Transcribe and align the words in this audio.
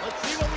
Let's 0.00 0.22
see 0.22 0.36
what 0.36 0.47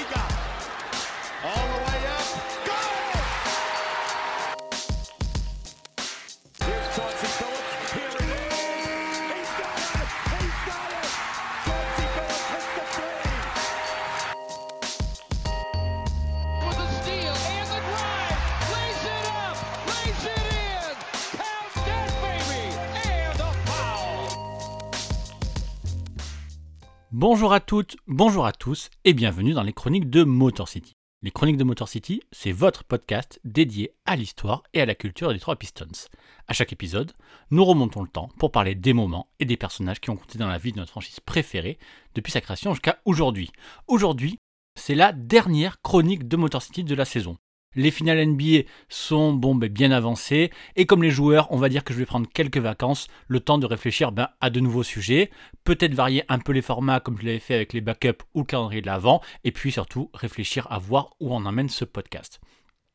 Bonjour 27.34 27.54
à 27.54 27.62
toutes, 27.62 27.96
bonjour 28.08 28.46
à 28.46 28.52
tous 28.52 28.90
et 29.06 29.14
bienvenue 29.14 29.54
dans 29.54 29.64
les 29.64 29.72
chroniques 29.72 30.10
de 30.10 30.26
Motor 30.26 30.68
City. 30.68 30.98
Les 31.22 31.32
chroniques 31.32 31.56
de 31.56 31.64
Motor 31.64 31.88
City, 31.88 32.22
c'est 32.34 32.52
votre 32.52 32.84
podcast 32.84 33.40
dédié 33.46 33.94
à 34.04 34.18
l'histoire 34.18 34.64
et 34.74 34.82
à 34.82 34.86
la 34.86 34.96
culture 34.96 35.32
des 35.32 35.40
trois 35.40 35.56
Pistons. 35.56 36.10
À 36.50 36.52
chaque 36.52 36.74
épisode, 36.74 37.14
nous 37.50 37.64
remontons 37.64 38.02
le 38.02 38.10
temps 38.10 38.28
pour 38.38 38.52
parler 38.52 38.76
des 38.76 38.92
moments 38.92 39.30
et 39.40 39.46
des 39.46 39.56
personnages 39.56 40.02
qui 40.02 40.10
ont 40.10 40.18
compté 40.18 40.40
dans 40.40 40.50
la 40.50 40.58
vie 40.58 40.74
de 40.74 40.80
notre 40.80 40.92
franchise 40.92 41.22
préférée 41.22 41.80
depuis 42.16 42.34
sa 42.34 42.42
création 42.42 42.74
jusqu'à 42.74 43.00
aujourd'hui. 43.06 43.50
Aujourd'hui, 43.88 44.38
c'est 44.78 44.94
la 44.94 45.14
dernière 45.14 45.82
chronique 45.82 46.28
de 46.28 46.36
Motor 46.36 46.62
City 46.62 46.84
de 46.84 46.96
la 46.96 47.06
saison. 47.06 47.38
Les 47.76 47.92
finales 47.92 48.26
NBA 48.26 48.64
sont 48.90 49.34
ben, 49.34 49.58
bien 49.70 49.92
avancées, 49.92 50.52
et 50.76 50.86
comme 50.86 51.04
les 51.04 51.10
joueurs, 51.10 51.48
on 51.52 51.58
va 51.58 51.70
dire 51.70 51.86
que 51.86 51.94
je 51.94 52.00
vais 52.00 52.06
prendre 52.06 52.28
quelques 52.28 52.58
vacances, 52.58 53.08
le 53.28 53.40
temps 53.40 53.58
de 53.58 53.66
réfléchir 53.66 54.12
ben, 54.12 54.28
à 54.42 54.50
de 54.50 54.60
nouveaux 54.60 54.84
sujets, 54.84 55.32
peut-être 55.64 55.94
varier 55.94 56.24
un 56.28 56.40
peu 56.40 56.52
les 56.52 56.62
formats 56.62 57.00
comme 57.00 57.18
je 57.18 57.26
l'avais 57.26 57.40
fait 57.40 57.56
avec 57.56 57.72
les 57.72 57.82
backups 57.82 58.24
ou 58.34 58.40
le 58.40 58.46
calendrier 58.46 58.82
de 58.82 58.88
l'avant, 58.88 59.22
et 59.46 59.52
puis 59.52 59.72
surtout 59.72 60.10
réfléchir 60.14 60.68
à 60.70 60.80
voir 60.80 61.12
où 61.22 61.34
on 61.34 61.46
emmène 61.46 61.70
ce 61.70 61.86
podcast. 61.86 62.42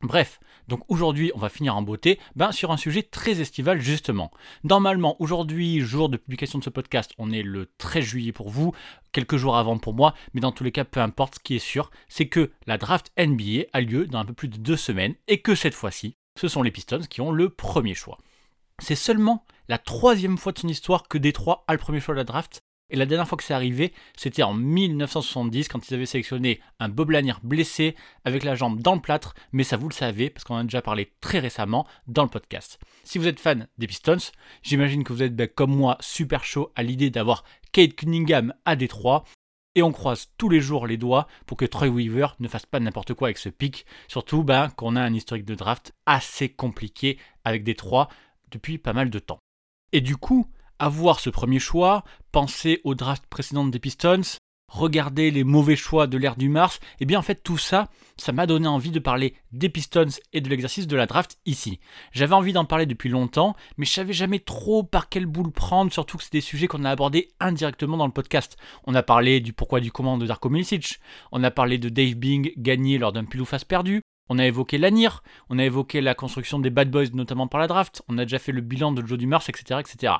Bref, 0.01 0.39
donc 0.67 0.81
aujourd'hui 0.87 1.31
on 1.35 1.39
va 1.39 1.49
finir 1.49 1.75
en 1.75 1.81
beauté 1.81 2.19
ben, 2.35 2.51
sur 2.51 2.71
un 2.71 2.77
sujet 2.77 3.03
très 3.03 3.41
estival 3.41 3.81
justement. 3.81 4.31
Normalement 4.63 5.15
aujourd'hui, 5.19 5.79
jour 5.79 6.09
de 6.09 6.17
publication 6.17 6.59
de 6.59 6.63
ce 6.63 6.69
podcast, 6.69 7.13
on 7.17 7.31
est 7.31 7.43
le 7.43 7.69
13 7.77 8.03
juillet 8.03 8.31
pour 8.31 8.49
vous, 8.49 8.73
quelques 9.11 9.37
jours 9.37 9.57
avant 9.57 9.77
pour 9.77 9.93
moi, 9.93 10.13
mais 10.33 10.41
dans 10.41 10.51
tous 10.51 10.63
les 10.63 10.71
cas 10.71 10.85
peu 10.85 10.99
importe, 10.99 11.35
ce 11.35 11.39
qui 11.39 11.55
est 11.55 11.59
sûr, 11.59 11.91
c'est 12.07 12.27
que 12.27 12.51
la 12.65 12.77
draft 12.77 13.11
NBA 13.17 13.65
a 13.73 13.81
lieu 13.81 14.07
dans 14.07 14.19
un 14.19 14.25
peu 14.25 14.33
plus 14.33 14.47
de 14.47 14.57
deux 14.57 14.77
semaines 14.77 15.15
et 15.27 15.41
que 15.41 15.55
cette 15.55 15.73
fois-ci, 15.73 16.15
ce 16.39 16.47
sont 16.47 16.63
les 16.63 16.71
Pistons 16.71 17.01
qui 17.09 17.21
ont 17.21 17.31
le 17.31 17.49
premier 17.49 17.95
choix. 17.95 18.17
C'est 18.79 18.95
seulement 18.95 19.45
la 19.67 19.77
troisième 19.77 20.37
fois 20.37 20.51
de 20.51 20.59
son 20.59 20.67
histoire 20.67 21.07
que 21.07 21.17
Détroit 21.17 21.63
a 21.67 21.73
le 21.73 21.79
premier 21.79 21.99
choix 21.99 22.13
de 22.13 22.19
la 22.19 22.23
draft. 22.23 22.61
Et 22.89 22.95
la 22.95 23.05
dernière 23.05 23.27
fois 23.27 23.37
que 23.37 23.43
c'est 23.43 23.53
arrivé, 23.53 23.93
c'était 24.15 24.43
en 24.43 24.53
1970 24.53 25.67
quand 25.67 25.89
ils 25.89 25.93
avaient 25.93 26.05
sélectionné 26.05 26.61
un 26.79 26.87
Bob 26.87 27.09
Lanier 27.09 27.33
blessé 27.43 27.95
avec 28.23 28.45
la 28.45 28.55
jambe 28.55 28.81
dans 28.81 28.95
le 28.95 29.01
plâtre, 29.01 29.33
mais 29.51 29.63
ça 29.63 29.75
vous 29.75 29.89
le 29.89 29.93
savez 29.93 30.29
parce 30.29 30.45
qu'on 30.45 30.55
en 30.55 30.59
a 30.59 30.63
déjà 30.63 30.81
parlé 30.81 31.11
très 31.19 31.39
récemment 31.39 31.85
dans 32.07 32.23
le 32.23 32.29
podcast. 32.29 32.79
Si 33.03 33.17
vous 33.17 33.27
êtes 33.27 33.41
fan 33.41 33.67
des 33.77 33.87
Pistons, 33.87 34.31
j'imagine 34.63 35.03
que 35.03 35.11
vous 35.11 35.23
êtes 35.23 35.35
ben, 35.35 35.49
comme 35.49 35.75
moi 35.75 35.97
super 35.99 36.45
chaud 36.45 36.71
à 36.75 36.83
l'idée 36.83 37.09
d'avoir 37.09 37.43
Kate 37.73 37.93
Cunningham 37.93 38.53
à 38.63 38.77
Détroit. 38.77 39.25
Et 39.75 39.83
on 39.83 39.91
croise 39.91 40.29
tous 40.37 40.49
les 40.49 40.61
jours 40.61 40.87
les 40.87 40.97
doigts 40.97 41.27
pour 41.45 41.57
que 41.57 41.65
Troy 41.65 41.89
Weaver 41.89 42.27
ne 42.39 42.47
fasse 42.47 42.65
pas 42.65 42.79
n'importe 42.79 43.13
quoi 43.13 43.27
avec 43.27 43.37
ce 43.37 43.49
pic. 43.49 43.85
Surtout 44.07 44.43
ben, 44.43 44.69
qu'on 44.69 44.95
a 44.95 45.01
un 45.01 45.13
historique 45.13 45.45
de 45.45 45.55
draft 45.55 45.93
assez 46.05 46.49
compliqué 46.49 47.19
avec 47.43 47.63
Détroit 47.63 48.07
depuis 48.49 48.77
pas 48.77 48.93
mal 48.93 49.09
de 49.09 49.19
temps. 49.19 49.39
Et 49.91 50.01
du 50.01 50.15
coup, 50.15 50.47
avoir 50.79 51.19
ce 51.19 51.29
premier 51.29 51.59
choix, 51.59 52.03
penser 52.31 52.81
aux 52.83 52.95
drafts 52.95 53.27
précédentes 53.27 53.71
des 53.71 53.79
Pistons, 53.79 54.21
regarder 54.69 55.31
les 55.31 55.43
mauvais 55.43 55.77
choix 55.77 56.07
de 56.07 56.17
l'ère 56.17 56.35
du 56.35 56.49
Mars, 56.49 56.79
et 56.99 57.05
bien 57.05 57.19
en 57.19 57.23
fait 57.23 57.41
tout 57.41 57.57
ça, 57.57 57.89
ça 58.17 58.31
m'a 58.33 58.45
donné 58.45 58.67
envie 58.67 58.91
de 58.91 58.99
parler 58.99 59.33
des 59.53 59.69
Pistons 59.69 60.07
et 60.33 60.41
de 60.41 60.49
l'exercice 60.49 60.87
de 60.87 60.95
la 60.95 61.05
draft 61.05 61.37
ici. 61.45 61.79
J'avais 62.11 62.33
envie 62.33 62.53
d'en 62.53 62.65
parler 62.65 62.85
depuis 62.85 63.09
longtemps, 63.09 63.55
mais 63.77 63.85
je 63.85 63.93
savais 63.93 64.13
jamais 64.13 64.39
trop 64.39 64.83
par 64.83 65.07
quelle 65.07 65.25
boule 65.25 65.51
prendre, 65.51 65.91
surtout 65.93 66.17
que 66.17 66.23
c'est 66.23 66.33
des 66.33 66.41
sujets 66.41 66.67
qu'on 66.67 66.83
a 66.83 66.91
abordés 66.91 67.29
indirectement 67.39 67.97
dans 67.97 68.07
le 68.07 68.11
podcast. 68.11 68.57
On 68.85 68.95
a 68.95 69.03
parlé 69.03 69.39
du 69.39 69.53
pourquoi 69.53 69.79
du 69.79 69.91
comment 69.91 70.17
de 70.17 70.27
Darko 70.27 70.49
Milicic, 70.49 70.99
on 71.31 71.43
a 71.43 71.51
parlé 71.51 71.77
de 71.77 71.89
Dave 71.89 72.15
Bing 72.15 72.51
gagné 72.57 72.97
lors 72.97 73.13
d'un 73.13 73.23
pile 73.23 73.41
ou 73.41 73.45
face 73.45 73.63
perdu, 73.63 74.01
on 74.29 74.39
a 74.39 74.45
évoqué 74.45 74.77
l'ANIR, 74.77 75.23
on 75.49 75.59
a 75.59 75.63
évoqué 75.63 76.01
la 76.01 76.15
construction 76.15 76.59
des 76.59 76.69
Bad 76.69 76.89
Boys 76.89 77.09
notamment 77.13 77.47
par 77.47 77.59
la 77.59 77.67
draft, 77.67 78.01
on 78.07 78.17
a 78.17 78.25
déjà 78.25 78.39
fait 78.39 78.51
le 78.51 78.61
bilan 78.61 78.91
de 78.91 79.05
Joe 79.05 79.17
Dumars, 79.17 79.43
etc., 79.47 79.79
etc. 79.79 80.13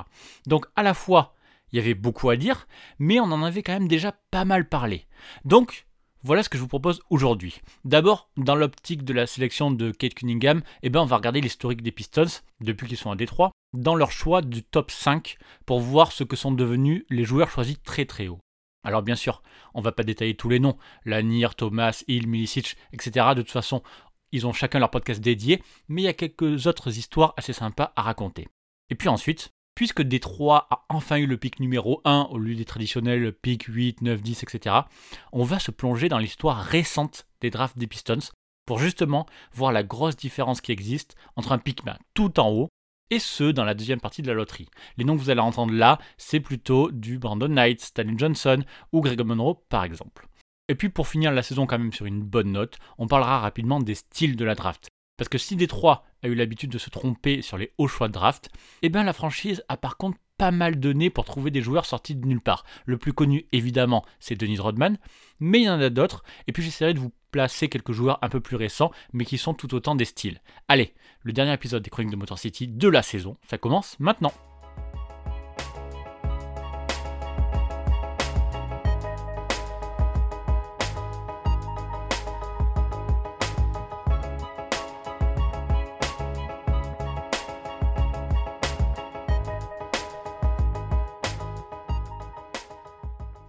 Donc 0.45 0.65
à 0.75 0.83
la 0.83 0.93
fois, 0.93 1.35
il 1.71 1.77
y 1.77 1.79
avait 1.79 1.93
beaucoup 1.93 2.29
à 2.29 2.35
dire, 2.35 2.67
mais 2.99 3.19
on 3.19 3.25
en 3.25 3.43
avait 3.43 3.63
quand 3.63 3.73
même 3.73 3.87
déjà 3.87 4.13
pas 4.31 4.45
mal 4.45 4.67
parlé. 4.67 5.05
Donc 5.45 5.85
voilà 6.23 6.43
ce 6.43 6.49
que 6.49 6.57
je 6.57 6.63
vous 6.63 6.67
propose 6.67 7.01
aujourd'hui. 7.09 7.61
D'abord, 7.85 8.29
dans 8.37 8.55
l'optique 8.55 9.03
de 9.03 9.13
la 9.13 9.27
sélection 9.27 9.71
de 9.71 9.91
Kate 9.91 10.13
Cunningham, 10.13 10.61
eh 10.83 10.89
ben, 10.89 11.01
on 11.01 11.05
va 11.05 11.17
regarder 11.17 11.41
l'historique 11.41 11.81
des 11.81 11.91
Pistons, 11.91 12.41
depuis 12.59 12.87
qu'ils 12.87 12.97
sont 12.97 13.11
à 13.11 13.15
Détroit, 13.15 13.51
dans 13.73 13.95
leur 13.95 14.11
choix 14.11 14.41
du 14.41 14.63
top 14.63 14.91
5, 14.91 15.37
pour 15.65 15.79
voir 15.79 16.11
ce 16.11 16.23
que 16.23 16.35
sont 16.35 16.51
devenus 16.51 17.05
les 17.09 17.23
joueurs 17.23 17.49
choisis 17.49 17.81
très 17.83 18.05
très 18.05 18.27
haut. 18.27 18.39
Alors 18.87 19.01
bien 19.01 19.17
sûr, 19.17 19.43
on 19.73 19.81
va 19.81 19.91
pas 19.91 20.03
détailler 20.03 20.35
tous 20.37 20.47
les 20.47 20.61
noms, 20.61 20.77
Lanier, 21.03 21.49
Thomas, 21.57 22.05
Hill, 22.07 22.25
Milicic, 22.25 22.77
etc. 22.93 23.33
De 23.35 23.41
toute 23.41 23.51
façon, 23.51 23.83
ils 24.31 24.47
ont 24.47 24.53
chacun 24.53 24.79
leur 24.79 24.91
podcast 24.91 25.19
dédié, 25.19 25.61
mais 25.89 26.03
il 26.03 26.05
y 26.05 26.07
a 26.07 26.13
quelques 26.13 26.67
autres 26.67 26.97
histoires 26.97 27.33
assez 27.35 27.51
sympas 27.51 27.91
à 27.97 28.01
raconter. 28.01 28.47
Et 28.89 28.95
puis 28.95 29.09
ensuite, 29.09 29.49
puisque 29.75 30.03
Détroit 30.03 30.67
a 30.71 30.85
enfin 30.87 31.17
eu 31.17 31.25
le 31.25 31.35
pic 31.35 31.59
numéro 31.59 31.99
1 32.05 32.29
au 32.31 32.37
lieu 32.37 32.55
des 32.55 32.63
traditionnels 32.63 33.33
pics 33.33 33.65
8, 33.65 34.03
9, 34.03 34.21
10, 34.21 34.43
etc., 34.43 34.75
on 35.33 35.43
va 35.43 35.59
se 35.59 35.71
plonger 35.71 36.07
dans 36.07 36.19
l'histoire 36.19 36.63
récente 36.63 37.27
des 37.41 37.49
drafts 37.49 37.77
des 37.77 37.87
Pistons 37.87 38.31
pour 38.65 38.79
justement 38.79 39.25
voir 39.51 39.73
la 39.73 39.83
grosse 39.83 40.15
différence 40.15 40.61
qui 40.61 40.71
existe 40.71 41.17
entre 41.35 41.51
un 41.51 41.57
pic 41.57 41.83
ben, 41.83 41.97
tout 42.13 42.39
en 42.39 42.49
haut 42.51 42.69
et 43.09 43.19
ce 43.19 43.51
dans 43.51 43.63
la 43.63 43.73
deuxième 43.73 43.99
partie 43.99 44.21
de 44.21 44.27
la 44.27 44.33
loterie. 44.33 44.67
Les 44.97 45.03
noms 45.03 45.15
que 45.15 45.21
vous 45.21 45.29
allez 45.29 45.41
entendre 45.41 45.73
là, 45.73 45.99
c'est 46.17 46.39
plutôt 46.39 46.91
du 46.91 47.19
Brandon 47.19 47.47
Knight, 47.47 47.81
Stanley 47.81 48.17
Johnson 48.17 48.63
ou 48.91 49.01
Greg 49.01 49.21
Monroe 49.21 49.55
par 49.69 49.83
exemple. 49.83 50.27
Et 50.69 50.75
puis 50.75 50.89
pour 50.89 51.07
finir 51.07 51.31
la 51.31 51.43
saison 51.43 51.65
quand 51.65 51.79
même 51.79 51.93
sur 51.93 52.05
une 52.05 52.21
bonne 52.21 52.51
note, 52.51 52.77
on 52.97 53.07
parlera 53.07 53.39
rapidement 53.39 53.79
des 53.79 53.95
styles 53.95 54.35
de 54.35 54.45
la 54.45 54.55
draft. 54.55 54.89
Parce 55.17 55.29
que 55.29 55.37
si 55.37 55.55
Détroit 55.55 56.03
a 56.23 56.27
eu 56.27 56.35
l'habitude 56.35 56.69
de 56.69 56.77
se 56.77 56.89
tromper 56.89 57.41
sur 57.41 57.57
les 57.57 57.73
hauts 57.77 57.87
choix 57.87 58.07
de 58.07 58.13
draft, 58.13 58.49
eh 58.81 58.89
bien 58.89 59.03
la 59.03 59.13
franchise 59.13 59.63
a 59.67 59.77
par 59.77 59.97
contre 59.97 60.17
pas 60.37 60.51
mal 60.51 60.79
donné 60.79 61.09
pour 61.09 61.25
trouver 61.25 61.49
des 61.49 61.61
joueurs 61.61 61.85
sortis 61.85 62.15
de 62.15 62.27
nulle 62.27 62.41
part. 62.41 62.63
Le 62.85 62.97
plus 62.97 63.13
connu 63.13 63.47
évidemment 63.51 64.05
c'est 64.19 64.35
Dennis 64.35 64.59
Rodman, 64.59 64.97
mais 65.39 65.59
il 65.59 65.65
y 65.65 65.69
en 65.69 65.81
a 65.81 65.89
d'autres, 65.89 66.23
et 66.47 66.51
puis 66.51 66.61
j'essaierai 66.61 66.93
de 66.93 66.99
vous 66.99 67.11
placer 67.31 67.69
quelques 67.69 67.91
joueurs 67.91 68.19
un 68.21 68.29
peu 68.29 68.39
plus 68.39 68.55
récents, 68.55 68.91
mais 69.13 69.25
qui 69.25 69.37
sont 69.37 69.53
tout 69.53 69.73
autant 69.73 69.95
des 69.95 70.05
styles. 70.05 70.41
Allez, 70.67 70.93
le 71.23 71.33
dernier 71.33 71.53
épisode 71.53 71.83
des 71.83 71.89
Chroniques 71.89 72.11
de 72.11 72.17
Motor 72.17 72.39
City 72.39 72.67
de 72.67 72.87
la 72.87 73.01
saison, 73.01 73.37
ça 73.49 73.57
commence 73.57 73.99
maintenant. 73.99 74.33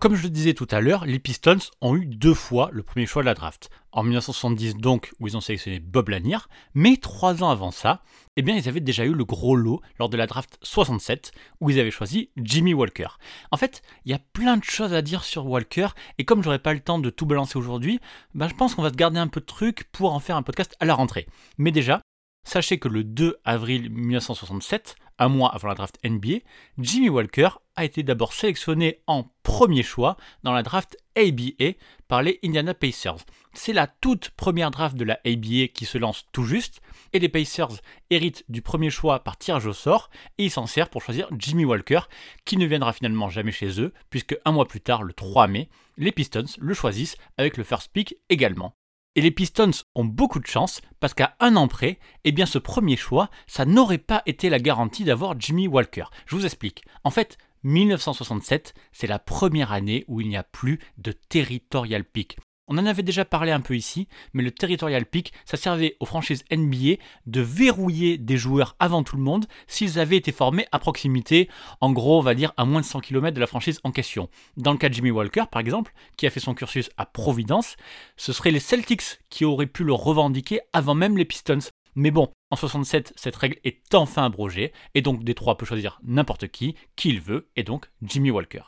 Comme 0.08 0.16
je 0.16 0.22
le 0.22 0.30
disais 0.30 0.54
tout 0.54 0.66
à 0.70 0.80
l'heure, 0.80 1.04
les 1.04 1.18
Pistons 1.18 1.58
ont 1.82 1.94
eu 1.94 2.06
deux 2.06 2.32
fois 2.32 2.70
le 2.72 2.82
premier 2.82 3.04
choix 3.04 3.20
de 3.20 3.26
la 3.26 3.34
draft. 3.34 3.68
En 3.92 4.02
1970 4.02 4.76
donc, 4.76 5.12
où 5.20 5.26
ils 5.26 5.36
ont 5.36 5.42
sélectionné 5.42 5.80
Bob 5.80 6.08
Lanier, 6.08 6.38
mais 6.72 6.96
trois 6.96 7.44
ans 7.44 7.50
avant 7.50 7.70
ça, 7.70 8.00
eh 8.36 8.40
bien 8.40 8.56
ils 8.56 8.70
avaient 8.70 8.80
déjà 8.80 9.04
eu 9.04 9.12
le 9.12 9.26
gros 9.26 9.54
lot 9.54 9.82
lors 9.98 10.08
de 10.08 10.16
la 10.16 10.26
draft 10.26 10.58
67, 10.62 11.32
où 11.60 11.68
ils 11.68 11.78
avaient 11.78 11.90
choisi 11.90 12.30
Jimmy 12.38 12.72
Walker. 12.72 13.08
En 13.50 13.58
fait, 13.58 13.82
il 14.06 14.10
y 14.10 14.14
a 14.14 14.18
plein 14.32 14.56
de 14.56 14.64
choses 14.64 14.94
à 14.94 15.02
dire 15.02 15.24
sur 15.24 15.46
Walker, 15.46 15.88
et 16.16 16.24
comme 16.24 16.42
j'aurai 16.42 16.58
pas 16.58 16.72
le 16.72 16.80
temps 16.80 16.98
de 16.98 17.10
tout 17.10 17.26
balancer 17.26 17.58
aujourd'hui, 17.58 18.00
ben, 18.32 18.48
je 18.48 18.54
pense 18.54 18.74
qu'on 18.74 18.82
va 18.82 18.88
se 18.88 18.96
garder 18.96 19.20
un 19.20 19.28
peu 19.28 19.40
de 19.40 19.44
trucs 19.44 19.84
pour 19.92 20.14
en 20.14 20.20
faire 20.20 20.36
un 20.36 20.42
podcast 20.42 20.74
à 20.80 20.86
la 20.86 20.94
rentrée. 20.94 21.26
Mais 21.58 21.70
déjà, 21.70 22.00
Sachez 22.48 22.78
que 22.78 22.88
le 22.88 23.04
2 23.04 23.36
avril 23.44 23.90
1967, 23.90 24.96
un 25.18 25.28
mois 25.28 25.54
avant 25.54 25.68
la 25.68 25.74
draft 25.74 25.98
NBA, 26.04 26.38
Jimmy 26.78 27.08
Walker 27.08 27.48
a 27.76 27.84
été 27.84 28.02
d'abord 28.02 28.32
sélectionné 28.32 29.00
en 29.06 29.30
premier 29.42 29.82
choix 29.82 30.16
dans 30.42 30.52
la 30.52 30.62
draft 30.62 30.96
ABA 31.16 31.74
par 32.08 32.22
les 32.22 32.38
Indiana 32.44 32.74
Pacers. 32.74 33.24
C'est 33.52 33.72
la 33.72 33.86
toute 33.86 34.30
première 34.30 34.70
draft 34.70 34.96
de 34.96 35.04
la 35.04 35.20
ABA 35.24 35.68
qui 35.74 35.84
se 35.84 35.98
lance 35.98 36.26
tout 36.32 36.44
juste, 36.44 36.80
et 37.12 37.18
les 37.18 37.28
Pacers 37.28 37.80
héritent 38.10 38.44
du 38.48 38.62
premier 38.62 38.90
choix 38.90 39.20
par 39.20 39.36
tirage 39.36 39.66
au 39.66 39.72
sort, 39.72 40.10
et 40.38 40.44
ils 40.44 40.50
s'en 40.50 40.66
servent 40.66 40.90
pour 40.90 41.02
choisir 41.02 41.28
Jimmy 41.38 41.64
Walker, 41.64 42.00
qui 42.44 42.56
ne 42.56 42.66
viendra 42.66 42.92
finalement 42.92 43.28
jamais 43.28 43.52
chez 43.52 43.80
eux, 43.80 43.92
puisque 44.10 44.36
un 44.44 44.52
mois 44.52 44.68
plus 44.68 44.80
tard, 44.80 45.02
le 45.02 45.12
3 45.12 45.46
mai, 45.48 45.68
les 45.96 46.12
Pistons 46.12 46.44
le 46.58 46.74
choisissent 46.74 47.16
avec 47.36 47.56
le 47.56 47.64
first 47.64 47.90
pick 47.92 48.16
également. 48.28 48.74
Et 49.14 49.20
les 49.20 49.30
Pistons 49.30 49.70
ont 49.94 50.04
beaucoup 50.04 50.38
de 50.38 50.46
chance 50.46 50.80
parce 51.00 51.14
qu'à 51.14 51.34
un 51.40 51.56
an 51.56 51.66
près, 51.68 51.98
eh 52.24 52.32
bien 52.32 52.46
ce 52.46 52.58
premier 52.58 52.96
choix, 52.96 53.30
ça 53.46 53.64
n'aurait 53.64 53.98
pas 53.98 54.22
été 54.26 54.48
la 54.48 54.60
garantie 54.60 55.04
d'avoir 55.04 55.38
Jimmy 55.40 55.66
Walker. 55.66 56.04
Je 56.26 56.36
vous 56.36 56.44
explique. 56.44 56.84
En 57.04 57.10
fait, 57.10 57.38
1967, 57.64 58.74
c'est 58.92 59.06
la 59.06 59.18
première 59.18 59.72
année 59.72 60.04
où 60.08 60.20
il 60.20 60.28
n'y 60.28 60.36
a 60.36 60.44
plus 60.44 60.78
de 60.98 61.12
territorial 61.12 62.04
pick. 62.04 62.38
On 62.68 62.76
en 62.76 62.86
avait 62.86 63.02
déjà 63.02 63.24
parlé 63.24 63.50
un 63.50 63.60
peu 63.60 63.74
ici, 63.74 64.08
mais 64.34 64.42
le 64.42 64.50
territorial 64.50 65.06
pick, 65.06 65.32
ça 65.46 65.56
servait 65.56 65.96
aux 66.00 66.06
franchises 66.06 66.44
NBA 66.52 66.96
de 67.26 67.40
verrouiller 67.40 68.18
des 68.18 68.36
joueurs 68.36 68.76
avant 68.78 69.02
tout 69.02 69.16
le 69.16 69.22
monde 69.22 69.46
s'ils 69.66 69.98
avaient 69.98 70.18
été 70.18 70.32
formés 70.32 70.66
à 70.70 70.78
proximité, 70.78 71.48
en 71.80 71.92
gros, 71.92 72.18
on 72.18 72.22
va 72.22 72.34
dire 72.34 72.52
à 72.58 72.66
moins 72.66 72.82
de 72.82 72.86
100 72.86 73.00
km 73.00 73.34
de 73.34 73.40
la 73.40 73.46
franchise 73.46 73.80
en 73.84 73.90
question. 73.90 74.28
Dans 74.58 74.72
le 74.72 74.78
cas 74.78 74.90
de 74.90 74.94
Jimmy 74.94 75.10
Walker, 75.10 75.44
par 75.50 75.60
exemple, 75.60 75.94
qui 76.16 76.26
a 76.26 76.30
fait 76.30 76.40
son 76.40 76.54
cursus 76.54 76.90
à 76.98 77.06
Providence, 77.06 77.76
ce 78.16 78.32
seraient 78.32 78.50
les 78.50 78.60
Celtics 78.60 79.18
qui 79.30 79.46
auraient 79.46 79.66
pu 79.66 79.84
le 79.84 79.94
revendiquer 79.94 80.60
avant 80.74 80.94
même 80.94 81.16
les 81.16 81.24
Pistons. 81.24 81.58
Mais 81.94 82.10
bon, 82.10 82.28
en 82.50 82.56
67, 82.56 83.14
cette 83.16 83.36
règle 83.36 83.56
est 83.64 83.94
enfin 83.94 84.26
abrogée, 84.26 84.72
et 84.94 85.00
donc 85.00 85.24
Détroit 85.24 85.56
peut 85.56 85.66
choisir 85.66 86.00
n'importe 86.04 86.48
qui, 86.48 86.74
qui 86.96 87.08
il 87.08 87.20
veut, 87.20 87.48
et 87.56 87.62
donc 87.62 87.90
Jimmy 88.02 88.30
Walker. 88.30 88.62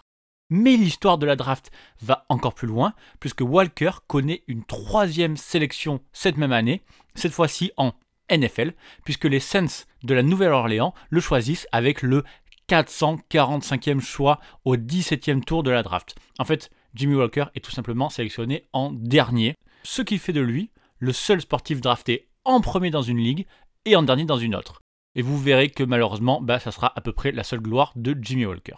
Mais 0.50 0.76
l'histoire 0.76 1.16
de 1.16 1.26
la 1.26 1.36
draft 1.36 1.70
va 2.02 2.26
encore 2.28 2.54
plus 2.54 2.68
loin, 2.68 2.92
puisque 3.20 3.40
Walker 3.40 3.92
connaît 4.06 4.42
une 4.48 4.64
troisième 4.64 5.36
sélection 5.36 6.00
cette 6.12 6.36
même 6.36 6.52
année, 6.52 6.82
cette 7.14 7.32
fois-ci 7.32 7.72
en 7.76 7.92
NFL, 8.30 8.74
puisque 9.04 9.24
les 9.24 9.40
Saints 9.40 9.86
de 10.02 10.14
la 10.14 10.22
Nouvelle-Orléans 10.22 10.94
le 11.08 11.20
choisissent 11.20 11.66
avec 11.72 12.02
le 12.02 12.24
445e 12.68 14.00
choix 14.00 14.38
au 14.64 14.76
17e 14.76 15.42
tour 15.42 15.62
de 15.62 15.70
la 15.70 15.82
draft. 15.82 16.14
En 16.38 16.44
fait, 16.44 16.70
Jimmy 16.94 17.14
Walker 17.14 17.46
est 17.54 17.64
tout 17.64 17.70
simplement 17.70 18.10
sélectionné 18.10 18.64
en 18.72 18.92
dernier, 18.92 19.54
ce 19.82 20.02
qui 20.02 20.18
fait 20.18 20.32
de 20.32 20.40
lui 20.40 20.70
le 20.98 21.12
seul 21.12 21.40
sportif 21.40 21.80
drafté 21.80 22.28
en 22.44 22.60
premier 22.60 22.90
dans 22.90 23.02
une 23.02 23.18
ligue 23.18 23.46
et 23.84 23.96
en 23.96 24.02
dernier 24.02 24.24
dans 24.24 24.38
une 24.38 24.54
autre. 24.54 24.80
Et 25.14 25.22
vous 25.22 25.38
verrez 25.38 25.70
que 25.70 25.82
malheureusement, 25.82 26.40
bah, 26.40 26.60
ça 26.60 26.70
sera 26.70 26.92
à 26.94 27.00
peu 27.00 27.12
près 27.12 27.32
la 27.32 27.42
seule 27.42 27.60
gloire 27.60 27.92
de 27.96 28.16
Jimmy 28.20 28.46
Walker. 28.46 28.76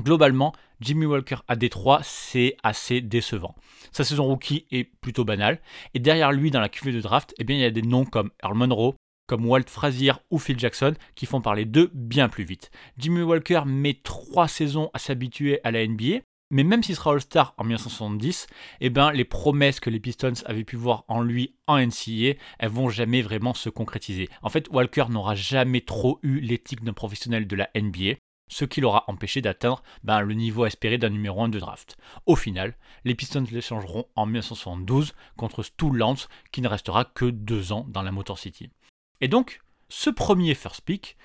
Globalement, 0.00 0.52
Jimmy 0.80 1.06
Walker 1.06 1.36
à 1.48 1.56
Détroit, 1.56 2.00
c'est 2.02 2.56
assez 2.62 3.00
décevant. 3.00 3.54
Sa 3.92 4.04
saison 4.04 4.24
rookie 4.24 4.66
est 4.70 4.84
plutôt 4.84 5.24
banale, 5.24 5.60
et 5.94 5.98
derrière 5.98 6.32
lui, 6.32 6.50
dans 6.50 6.60
la 6.60 6.70
cuvée 6.70 6.92
de 6.92 7.00
draft, 7.00 7.34
eh 7.38 7.44
bien, 7.44 7.56
il 7.56 7.62
y 7.62 7.66
a 7.66 7.70
des 7.70 7.82
noms 7.82 8.04
comme 8.04 8.30
Earl 8.42 8.56
Monroe, 8.56 8.94
comme 9.26 9.46
Walt 9.46 9.68
Frazier 9.68 10.12
ou 10.30 10.38
Phil 10.38 10.58
Jackson 10.58 10.94
qui 11.14 11.26
font 11.26 11.40
parler 11.40 11.64
d'eux 11.64 11.90
bien 11.94 12.28
plus 12.28 12.44
vite. 12.44 12.70
Jimmy 12.98 13.22
Walker 13.22 13.62
met 13.66 13.98
trois 14.02 14.48
saisons 14.48 14.90
à 14.94 14.98
s'habituer 14.98 15.60
à 15.62 15.70
la 15.70 15.86
NBA, 15.86 16.20
mais 16.50 16.64
même 16.64 16.82
s'il 16.82 16.96
sera 16.96 17.12
All-Star 17.12 17.54
en 17.56 17.64
1970, 17.64 18.46
eh 18.80 18.90
ben, 18.90 19.12
les 19.12 19.24
promesses 19.24 19.80
que 19.80 19.88
les 19.88 20.00
Pistons 20.00 20.32
avaient 20.44 20.64
pu 20.64 20.76
voir 20.76 21.04
en 21.08 21.22
lui 21.22 21.54
en 21.66 21.78
NCAA, 21.78 22.34
elles 22.58 22.68
vont 22.68 22.90
jamais 22.90 23.22
vraiment 23.22 23.54
se 23.54 23.70
concrétiser. 23.70 24.28
En 24.42 24.48
fait, 24.48 24.68
Walker 24.70 25.06
n'aura 25.08 25.34
jamais 25.34 25.80
trop 25.80 26.18
eu 26.22 26.40
l'éthique 26.40 26.82
d'un 26.82 26.92
professionnel 26.92 27.46
de 27.46 27.56
la 27.56 27.70
NBA 27.74 28.16
ce 28.48 28.64
qui 28.64 28.80
l'aura 28.80 29.04
empêché 29.08 29.40
d'atteindre 29.40 29.82
ben, 30.04 30.20
le 30.20 30.34
niveau 30.34 30.66
espéré 30.66 30.98
d'un 30.98 31.10
numéro 31.10 31.42
1 31.42 31.48
de 31.48 31.58
draft. 31.58 31.96
Au 32.26 32.36
final, 32.36 32.76
les 33.04 33.14
Pistons 33.14 33.46
l'échangeront 33.50 34.06
en 34.14 34.26
1972 34.26 35.14
contre 35.36 35.62
Stu 35.62 35.90
Lance, 35.90 36.28
qui 36.52 36.60
ne 36.60 36.68
restera 36.68 37.04
que 37.04 37.24
deux 37.24 37.72
ans 37.72 37.86
dans 37.88 38.02
la 38.02 38.12
Motor 38.12 38.38
City. 38.38 38.70
Et 39.20 39.28
donc, 39.28 39.60
ce 39.88 40.10
premier 40.10 40.54
first 40.54 40.82
pick, 40.82 41.16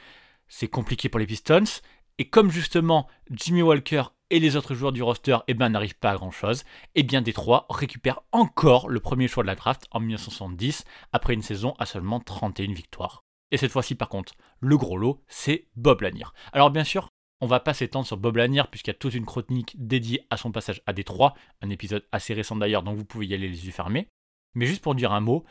c'est 0.47 0.67
compliqué 0.67 1.09
pour 1.09 1.19
les 1.19 1.27
Pistons, 1.27 1.81
et 2.17 2.29
comme 2.29 2.49
justement 2.49 3.07
Jimmy 3.29 3.61
Walker 3.61 4.03
et 4.29 4.39
les 4.39 4.55
autres 4.55 4.73
joueurs 4.73 4.91
du 4.91 5.03
roster 5.03 5.37
eh 5.47 5.53
ben, 5.53 5.69
n'arrivent 5.69 5.97
pas 5.97 6.11
à 6.11 6.15
grand 6.15 6.31
chose, 6.31 6.61
et 6.95 7.01
eh 7.01 7.03
bien 7.03 7.21
Détroit 7.21 7.65
récupère 7.69 8.21
encore 8.31 8.89
le 8.89 8.99
premier 8.99 9.27
choix 9.27 9.43
de 9.43 9.47
la 9.47 9.55
draft 9.55 9.87
en 9.91 9.99
1970, 9.99 10.83
après 11.13 11.33
une 11.33 11.41
saison 11.41 11.73
à 11.79 11.85
seulement 11.85 12.19
31 12.19 12.73
victoires. 12.73 13.26
Et 13.51 13.57
cette 13.57 13.71
fois-ci, 13.71 13.95
par 13.95 14.09
contre, 14.09 14.33
le 14.59 14.77
gros 14.77 14.97
lot, 14.97 15.23
c'est 15.27 15.67
Bob 15.75 16.01
Lanier. 16.01 16.25
Alors 16.51 16.69
bien 16.71 16.83
sûr, 16.83 17.09
on 17.39 17.47
va 17.47 17.59
pas 17.59 17.73
s'étendre 17.73 18.05
sur 18.05 18.17
Bob 18.17 18.37
Lanier 18.37 18.63
puisqu'il 18.69 18.89
y 18.89 18.91
a 18.91 18.97
toute 18.97 19.13
une 19.13 19.25
chronique 19.25 19.75
dédiée 19.77 20.25
à 20.29 20.37
son 20.37 20.51
passage 20.51 20.81
à 20.85 20.93
Détroit, 20.93 21.33
un 21.61 21.69
épisode 21.69 22.05
assez 22.11 22.33
récent 22.33 22.55
d'ailleurs, 22.55 22.83
donc 22.83 22.97
vous 22.97 23.05
pouvez 23.05 23.27
y 23.27 23.33
aller 23.33 23.47
les 23.47 23.65
yeux 23.65 23.71
fermés. 23.71 24.07
Mais 24.55 24.65
juste 24.65 24.81
pour 24.81 24.95
dire 24.95 25.11
un 25.11 25.19
mot, 25.19 25.45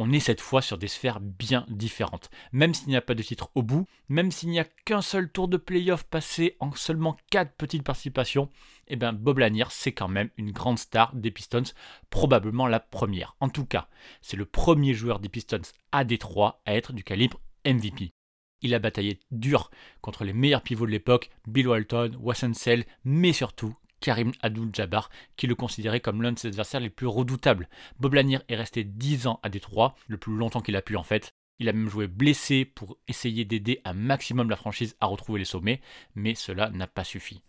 on 0.00 0.12
est 0.12 0.20
cette 0.20 0.40
fois 0.40 0.62
sur 0.62 0.78
des 0.78 0.88
sphères 0.88 1.20
bien 1.20 1.66
différentes. 1.68 2.30
Même 2.52 2.72
s'il 2.72 2.88
n'y 2.88 2.96
a 2.96 3.02
pas 3.02 3.14
de 3.14 3.22
titre 3.22 3.50
au 3.54 3.62
bout, 3.62 3.86
même 4.08 4.30
s'il 4.30 4.48
n'y 4.48 4.58
a 4.58 4.64
qu'un 4.64 5.02
seul 5.02 5.30
tour 5.30 5.46
de 5.46 5.58
playoff 5.58 6.04
passé 6.04 6.56
en 6.58 6.72
seulement 6.72 7.18
4 7.30 7.52
petites 7.52 7.82
participations, 7.82 8.48
eh 8.88 8.96
bien 8.96 9.12
Bob 9.12 9.38
Lanier, 9.38 9.66
c'est 9.68 9.92
quand 9.92 10.08
même 10.08 10.30
une 10.38 10.52
grande 10.52 10.78
star 10.78 11.14
des 11.14 11.30
Pistons, 11.30 11.74
probablement 12.08 12.66
la 12.66 12.80
première. 12.80 13.36
En 13.40 13.50
tout 13.50 13.66
cas, 13.66 13.88
c'est 14.22 14.38
le 14.38 14.46
premier 14.46 14.94
joueur 14.94 15.20
des 15.20 15.28
Pistons 15.28 15.60
à 15.92 16.04
Détroit 16.04 16.62
à 16.64 16.74
être 16.74 16.94
du 16.94 17.04
calibre 17.04 17.38
MVP. 17.66 18.14
Il 18.62 18.74
a 18.74 18.78
bataillé 18.78 19.20
dur 19.30 19.70
contre 20.00 20.24
les 20.24 20.32
meilleurs 20.32 20.62
pivots 20.62 20.86
de 20.86 20.92
l'époque, 20.92 21.28
Bill 21.46 21.68
Walton, 21.68 22.12
Wassensel, 22.20 22.86
mais 23.04 23.34
surtout 23.34 23.76
Karim 24.00 24.32
Abdul-Jabbar, 24.42 25.10
qui 25.36 25.46
le 25.46 25.54
considérait 25.54 26.00
comme 26.00 26.22
l'un 26.22 26.32
de 26.32 26.38
ses 26.38 26.48
adversaires 26.48 26.80
les 26.80 26.90
plus 26.90 27.06
redoutables. 27.06 27.68
Bob 27.98 28.14
Lanier 28.14 28.38
est 28.48 28.56
resté 28.56 28.84
10 28.84 29.26
ans 29.26 29.40
à 29.42 29.48
Détroit, 29.48 29.94
le 30.08 30.16
plus 30.16 30.36
longtemps 30.36 30.60
qu'il 30.60 30.76
a 30.76 30.82
pu 30.82 30.96
en 30.96 31.02
fait. 31.02 31.32
Il 31.60 31.68
a 31.68 31.74
même 31.74 31.90
joué 31.90 32.06
blessé 32.06 32.64
pour 32.64 32.96
essayer 33.06 33.44
d'aider 33.44 33.82
un 33.84 33.92
maximum 33.92 34.48
la 34.48 34.56
franchise 34.56 34.96
à 34.98 35.06
retrouver 35.06 35.38
les 35.38 35.44
sommets, 35.44 35.82
mais 36.14 36.34
cela 36.34 36.70
n'a 36.70 36.86
pas 36.86 37.04
suffi. 37.04 37.42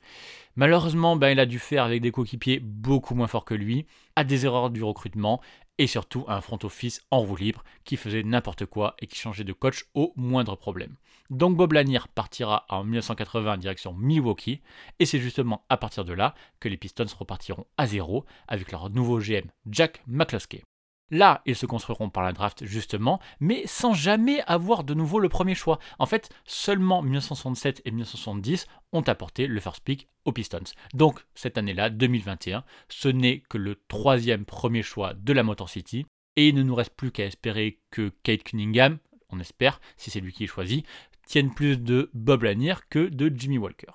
Malheureusement, 0.57 1.15
ben, 1.15 1.29
il 1.29 1.39
a 1.39 1.45
dû 1.45 1.59
faire 1.59 1.85
avec 1.85 2.01
des 2.01 2.11
coéquipiers 2.11 2.59
beaucoup 2.59 3.15
moins 3.15 3.27
forts 3.27 3.45
que 3.45 3.53
lui, 3.53 3.85
à 4.17 4.25
des 4.25 4.45
erreurs 4.45 4.69
du 4.69 4.83
recrutement 4.83 5.39
et 5.81 5.87
surtout 5.87 6.25
un 6.27 6.41
front 6.41 6.59
office 6.61 7.01
en 7.09 7.21
roue 7.21 7.35
libre 7.35 7.63
qui 7.85 7.97
faisait 7.97 8.21
n'importe 8.21 8.67
quoi 8.67 8.95
et 8.99 9.07
qui 9.07 9.17
changeait 9.17 9.43
de 9.43 9.51
coach 9.51 9.85
au 9.95 10.13
moindre 10.15 10.55
problème. 10.55 10.95
Donc 11.31 11.57
Bob 11.57 11.73
Lanier 11.73 12.01
partira 12.13 12.67
en 12.69 12.83
1980 12.83 13.53
en 13.53 13.57
direction 13.57 13.91
Milwaukee 13.91 14.61
et 14.99 15.07
c'est 15.07 15.19
justement 15.19 15.65
à 15.69 15.77
partir 15.77 16.05
de 16.05 16.13
là 16.13 16.35
que 16.59 16.69
les 16.69 16.77
Pistons 16.77 17.07
repartiront 17.17 17.65
à 17.79 17.87
zéro 17.87 18.25
avec 18.47 18.71
leur 18.71 18.91
nouveau 18.91 19.17
GM 19.17 19.47
Jack 19.65 20.03
McCluskey. 20.05 20.61
Là, 21.11 21.41
ils 21.45 21.55
se 21.55 21.65
construiront 21.65 22.09
par 22.09 22.23
la 22.23 22.31
draft 22.31 22.65
justement, 22.65 23.19
mais 23.39 23.67
sans 23.67 23.93
jamais 23.93 24.41
avoir 24.47 24.83
de 24.83 24.93
nouveau 24.93 25.19
le 25.19 25.29
premier 25.29 25.55
choix. 25.55 25.77
En 25.99 26.05
fait, 26.05 26.29
seulement 26.45 27.01
1967 27.01 27.81
et 27.85 27.91
1970 27.91 28.65
ont 28.93 29.01
apporté 29.01 29.45
le 29.45 29.59
first 29.59 29.83
pick 29.83 30.07
aux 30.25 30.31
Pistons. 30.31 30.63
Donc, 30.93 31.25
cette 31.35 31.57
année-là, 31.57 31.89
2021, 31.89 32.63
ce 32.87 33.09
n'est 33.09 33.41
que 33.41 33.57
le 33.57 33.75
troisième 33.87 34.45
premier 34.45 34.81
choix 34.81 35.13
de 35.13 35.33
la 35.33 35.43
Motor 35.43 35.69
City, 35.69 36.05
et 36.37 36.47
il 36.47 36.55
ne 36.55 36.63
nous 36.63 36.75
reste 36.75 36.95
plus 36.95 37.11
qu'à 37.11 37.25
espérer 37.25 37.79
que 37.91 38.13
Kate 38.23 38.43
Cunningham, 38.43 38.97
on 39.29 39.39
espère, 39.39 39.81
si 39.97 40.09
c'est 40.09 40.21
lui 40.21 40.31
qui 40.31 40.45
est 40.45 40.47
choisi, 40.47 40.83
tienne 41.27 41.53
plus 41.53 41.77
de 41.77 42.09
Bob 42.13 42.43
Lanier 42.43 42.75
que 42.89 43.09
de 43.09 43.31
Jimmy 43.35 43.57
Walker. 43.57 43.91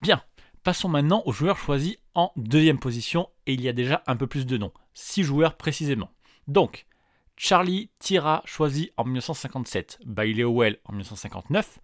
Bien, 0.00 0.22
Passons 0.66 0.88
maintenant 0.88 1.22
aux 1.26 1.32
joueurs 1.32 1.58
choisis 1.58 1.96
en 2.14 2.32
deuxième 2.34 2.80
position, 2.80 3.28
et 3.46 3.54
il 3.54 3.60
y 3.60 3.68
a 3.68 3.72
déjà 3.72 4.02
un 4.08 4.16
peu 4.16 4.26
plus 4.26 4.46
de 4.46 4.56
noms, 4.56 4.72
6 4.96 5.24
joueurs 5.24 5.56
précisément. 5.56 6.10
Donc, 6.48 6.86
Charlie 7.36 7.90
Tira 7.98 8.42
choisi 8.46 8.92
en 8.96 9.04
1957, 9.04 10.00
Bailey 10.06 10.42
Howell 10.42 10.78
en 10.86 10.92
1959, 10.92 11.78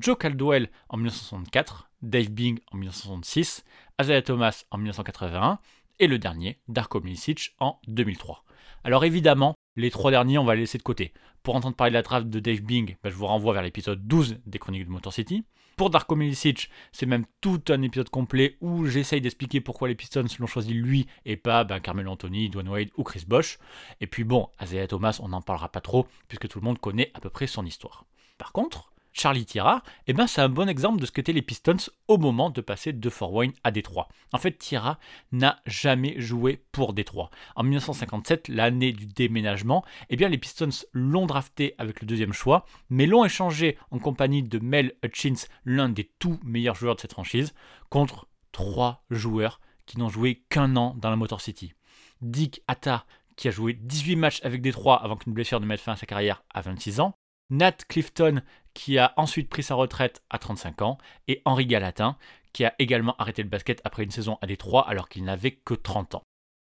Joe 0.00 0.18
Caldwell 0.18 0.68
en 0.88 0.96
1964, 0.96 1.88
Dave 2.02 2.28
Bing 2.28 2.58
en 2.72 2.78
1966, 2.78 3.64
Isaiah 4.02 4.22
Thomas 4.22 4.64
en 4.72 4.78
1981 4.78 5.60
et 6.00 6.08
le 6.08 6.18
dernier, 6.18 6.58
Darko 6.66 7.00
Milicic 7.00 7.54
en 7.60 7.78
2003. 7.86 8.44
Alors 8.82 9.04
évidemment, 9.04 9.54
les 9.76 9.90
trois 9.90 10.10
derniers, 10.10 10.38
on 10.38 10.44
va 10.44 10.54
les 10.54 10.62
laisser 10.62 10.78
de 10.78 10.82
côté. 10.82 11.12
Pour 11.42 11.54
entendre 11.54 11.76
parler 11.76 11.90
de 11.90 11.94
la 11.94 12.02
draft 12.02 12.28
de 12.28 12.40
Dave 12.40 12.60
Bing, 12.60 12.96
bah, 13.02 13.10
je 13.10 13.14
vous 13.14 13.26
renvoie 13.26 13.52
vers 13.52 13.62
l'épisode 13.62 14.06
12 14.06 14.38
des 14.46 14.58
Chroniques 14.58 14.86
de 14.86 14.90
Motor 14.90 15.12
City. 15.12 15.44
Pour 15.76 15.90
Darko 15.90 16.16
Milicic, 16.16 16.70
c'est 16.90 17.04
même 17.04 17.26
tout 17.42 17.60
un 17.68 17.82
épisode 17.82 18.08
complet 18.08 18.56
où 18.62 18.86
j'essaye 18.86 19.20
d'expliquer 19.20 19.60
pourquoi 19.60 19.88
les 19.88 19.94
Pistons 19.94 20.24
l'ont 20.38 20.46
choisi 20.46 20.72
lui 20.72 21.06
et 21.26 21.36
pas 21.36 21.64
ben, 21.64 21.80
Carmelo 21.80 22.10
Anthony, 22.10 22.48
Dwayne 22.48 22.70
Wade 22.70 22.88
ou 22.96 23.04
Chris 23.04 23.24
Bosh. 23.26 23.58
Et 24.00 24.06
puis 24.06 24.24
bon, 24.24 24.48
Isaiah 24.62 24.86
Thomas, 24.86 25.20
on 25.22 25.28
n'en 25.28 25.42
parlera 25.42 25.68
pas 25.68 25.82
trop 25.82 26.06
puisque 26.28 26.48
tout 26.48 26.60
le 26.60 26.64
monde 26.64 26.78
connaît 26.78 27.10
à 27.12 27.20
peu 27.20 27.28
près 27.28 27.46
son 27.46 27.66
histoire. 27.66 28.06
Par 28.38 28.52
contre, 28.52 28.90
Charlie 29.18 29.46
Tira, 29.46 29.82
eh 30.06 30.12
ben 30.12 30.26
c'est 30.26 30.42
un 30.42 30.50
bon 30.50 30.68
exemple 30.68 31.00
de 31.00 31.06
ce 31.06 31.10
qu'étaient 31.10 31.32
les 31.32 31.40
Pistons 31.40 31.90
au 32.06 32.18
moment 32.18 32.50
de 32.50 32.60
passer 32.60 32.92
de 32.92 33.08
Fort 33.08 33.32
Wayne 33.32 33.54
à 33.64 33.70
Détroit. 33.70 34.08
En 34.34 34.38
fait, 34.38 34.58
Tira 34.58 34.98
n'a 35.32 35.58
jamais 35.64 36.20
joué 36.20 36.62
pour 36.70 36.92
Détroit. 36.92 37.30
En 37.54 37.62
1957, 37.62 38.48
l'année 38.48 38.92
du 38.92 39.06
déménagement, 39.06 39.86
eh 40.10 40.16
bien 40.16 40.28
les 40.28 40.36
Pistons 40.36 40.68
l'ont 40.92 41.24
drafté 41.24 41.74
avec 41.78 42.02
le 42.02 42.06
deuxième 42.06 42.34
choix, 42.34 42.66
mais 42.90 43.06
l'ont 43.06 43.24
échangé 43.24 43.78
en 43.90 43.98
compagnie 43.98 44.42
de 44.42 44.58
Mel 44.58 44.92
Hutchins, 45.02 45.46
l'un 45.64 45.88
des 45.88 46.10
tout 46.18 46.38
meilleurs 46.44 46.74
joueurs 46.74 46.96
de 46.96 47.00
cette 47.00 47.14
franchise, 47.14 47.54
contre 47.88 48.28
trois 48.52 49.02
joueurs 49.08 49.60
qui 49.86 49.98
n'ont 49.98 50.10
joué 50.10 50.44
qu'un 50.50 50.76
an 50.76 50.94
dans 50.94 51.08
la 51.08 51.16
Motor 51.16 51.40
City. 51.40 51.72
Dick 52.20 52.62
Atta, 52.68 53.06
qui 53.36 53.48
a 53.48 53.50
joué 53.50 53.72
18 53.72 54.16
matchs 54.16 54.40
avec 54.44 54.60
Détroit 54.60 55.02
avant 55.02 55.16
qu'une 55.16 55.32
blessure 55.32 55.60
ne 55.60 55.66
mette 55.66 55.80
fin 55.80 55.92
à 55.92 55.96
sa 55.96 56.04
carrière 56.04 56.42
à 56.52 56.60
26 56.60 57.00
ans. 57.00 57.16
Nat 57.50 57.78
Clifton, 57.88 58.42
qui 58.74 58.98
a 58.98 59.12
ensuite 59.16 59.48
pris 59.48 59.62
sa 59.62 59.74
retraite 59.74 60.22
à 60.30 60.38
35 60.38 60.82
ans, 60.82 60.98
et 61.28 61.42
Henri 61.44 61.66
Galatin, 61.66 62.16
qui 62.52 62.64
a 62.64 62.74
également 62.78 63.16
arrêté 63.18 63.42
le 63.42 63.48
basket 63.48 63.80
après 63.84 64.04
une 64.04 64.10
saison 64.10 64.38
à 64.42 64.46
Détroit 64.46 64.88
alors 64.88 65.08
qu'il 65.08 65.24
n'avait 65.24 65.52
que 65.52 65.74
30 65.74 66.16
ans. 66.16 66.22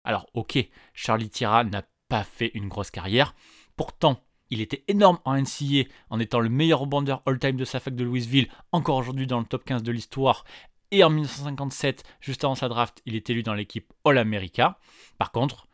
Alors 0.05 0.27
ok, 0.35 0.59
Charlie 0.95 1.31
Tira 1.31 1.65
n'a 1.65 1.83
pas 2.09 2.25
fait 2.25 2.51
une 2.55 2.69
grosse 2.69 2.91
carrière, 2.91 3.35
pourtant 3.77 4.23
il 4.51 4.61
était 4.61 4.85
énorme 4.89 5.19
en 5.25 5.37
NCA 5.37 5.89
en 6.11 6.19
étant 6.19 6.41
le 6.41 6.49
meilleur 6.49 6.81
rebondeur 6.81 7.23
all-time 7.27 7.57
de 7.57 7.65
sa 7.65 7.81
fac 7.81 7.95
de 7.95 8.05
Louisville, 8.05 8.49
encore 8.73 8.97
aujourd'hui 8.97 9.27
dans 9.27 9.41
le 9.41 9.45
top 9.45 9.65
15 9.65 9.83
de 9.83 9.93
l'histoire, 9.93 10.45
et 10.91 11.05
en 11.05 11.11
1957, 11.11 12.03
juste 12.21 12.45
avant 12.45 12.55
sa 12.55 12.69
draft, 12.69 13.03
il 13.05 13.15
est 13.15 13.29
élu 13.29 13.43
dans 13.43 13.53
l'équipe 13.53 13.93
All-America. 14.05 14.79
Par 15.19 15.33
contre, 15.33 15.68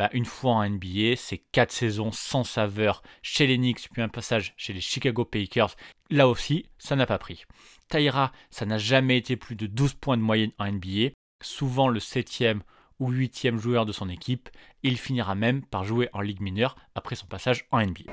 bah, 0.00 0.08
une 0.14 0.24
fois 0.24 0.52
en 0.52 0.66
NBA, 0.66 1.16
c'est 1.16 1.42
4 1.52 1.70
saisons 1.70 2.10
sans 2.10 2.42
saveur 2.42 3.02
chez 3.20 3.46
les 3.46 3.58
Knicks, 3.58 3.90
puis 3.92 4.00
un 4.00 4.08
passage 4.08 4.54
chez 4.56 4.72
les 4.72 4.80
Chicago 4.80 5.26
Packers. 5.26 5.76
Là 6.08 6.26
aussi, 6.26 6.70
ça 6.78 6.96
n'a 6.96 7.04
pas 7.04 7.18
pris. 7.18 7.44
Taïra, 7.90 8.32
ça 8.48 8.64
n'a 8.64 8.78
jamais 8.78 9.18
été 9.18 9.36
plus 9.36 9.56
de 9.56 9.66
12 9.66 9.92
points 9.92 10.16
de 10.16 10.22
moyenne 10.22 10.52
en 10.58 10.72
NBA, 10.72 11.10
souvent 11.42 11.88
le 11.88 12.00
7e 12.00 12.60
ou 12.98 13.12
8e 13.12 13.58
joueur 13.58 13.84
de 13.84 13.92
son 13.92 14.08
équipe. 14.08 14.48
Il 14.82 14.96
finira 14.96 15.34
même 15.34 15.66
par 15.66 15.84
jouer 15.84 16.08
en 16.14 16.22
Ligue 16.22 16.40
mineure 16.40 16.76
après 16.94 17.14
son 17.14 17.26
passage 17.26 17.66
en 17.70 17.82
NBA. 17.82 18.10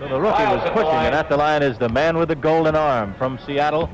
So 0.00 0.08
the 0.08 0.12
rookie 0.12 0.42
was 0.42 0.70
pushing, 0.74 1.06
and 1.06 1.14
at 1.14 1.30
the 1.30 1.38
line 1.38 1.62
is 1.62 1.78
the 1.78 1.90
man 1.90 2.18
with 2.18 2.28
the 2.28 2.38
golden 2.38 2.76
arm 2.76 3.14
from 3.16 3.38
Seattle, 3.46 3.88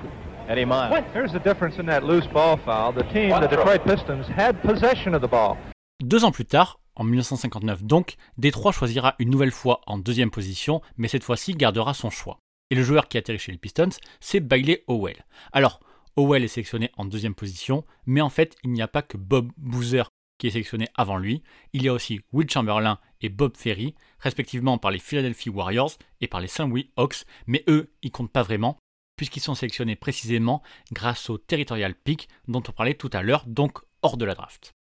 Eddie 0.48 0.66
Miles. 0.66 1.04
Here's 1.14 1.30
the 1.30 1.38
difference 1.38 1.78
in 1.78 1.86
that 1.86 2.00
loose 2.00 2.26
ball 2.26 2.56
foul. 2.66 2.92
The 2.92 3.04
team, 3.12 3.30
the 3.40 3.46
Detroit 3.46 3.84
Pistons, 3.84 4.26
had 4.26 4.60
possession 4.62 5.14
of 5.14 5.20
the 5.20 5.28
ball. 5.28 5.56
Deux 6.02 6.24
ans 6.24 6.32
plus 6.32 6.44
tard, 6.44 6.80
en 6.96 7.04
1959 7.04 7.84
donc, 7.84 8.16
Détroit 8.38 8.72
choisira 8.72 9.14
une 9.18 9.30
nouvelle 9.30 9.50
fois 9.50 9.80
en 9.86 9.98
deuxième 9.98 10.30
position, 10.30 10.80
mais 10.96 11.08
cette 11.08 11.24
fois-ci 11.24 11.54
gardera 11.54 11.94
son 11.94 12.10
choix. 12.10 12.38
Et 12.70 12.74
le 12.74 12.82
joueur 12.82 13.08
qui 13.08 13.18
atterrit 13.18 13.38
chez 13.38 13.52
les 13.52 13.58
Pistons, 13.58 13.90
c'est 14.20 14.40
Bailey 14.40 14.84
Howell. 14.88 15.24
Alors, 15.52 15.80
Howell 16.16 16.44
est 16.44 16.48
sélectionné 16.48 16.90
en 16.96 17.04
deuxième 17.04 17.34
position, 17.34 17.84
mais 18.06 18.20
en 18.20 18.30
fait, 18.30 18.56
il 18.64 18.70
n'y 18.70 18.82
a 18.82 18.88
pas 18.88 19.02
que 19.02 19.16
Bob 19.16 19.50
Boozer 19.56 20.08
qui 20.38 20.48
est 20.48 20.50
sélectionné 20.50 20.88
avant 20.94 21.16
lui, 21.16 21.42
il 21.72 21.82
y 21.82 21.88
a 21.88 21.92
aussi 21.92 22.20
Will 22.32 22.50
Chamberlain 22.50 22.98
et 23.20 23.28
Bob 23.28 23.56
Ferry, 23.56 23.94
respectivement 24.18 24.78
par 24.78 24.90
les 24.90 24.98
Philadelphia 24.98 25.52
Warriors 25.52 25.92
et 26.20 26.28
par 26.28 26.40
les 26.40 26.48
St. 26.48 26.68
Louis 26.68 26.90
Hawks, 26.96 27.24
mais 27.46 27.64
eux, 27.68 27.92
ils 28.02 28.10
comptent 28.10 28.32
pas 28.32 28.42
vraiment, 28.42 28.76
puisqu'ils 29.16 29.40
sont 29.40 29.54
sélectionnés 29.54 29.96
précisément 29.96 30.62
grâce 30.92 31.30
au 31.30 31.38
territorial 31.38 31.94
pick 31.94 32.28
dont 32.48 32.62
on 32.68 32.72
parlait 32.72 32.94
tout 32.94 33.10
à 33.12 33.22
l'heure, 33.22 33.44
donc 33.46 33.78
hors 34.02 34.16
de 34.16 34.24
la 34.24 34.34
draft. 34.34 34.72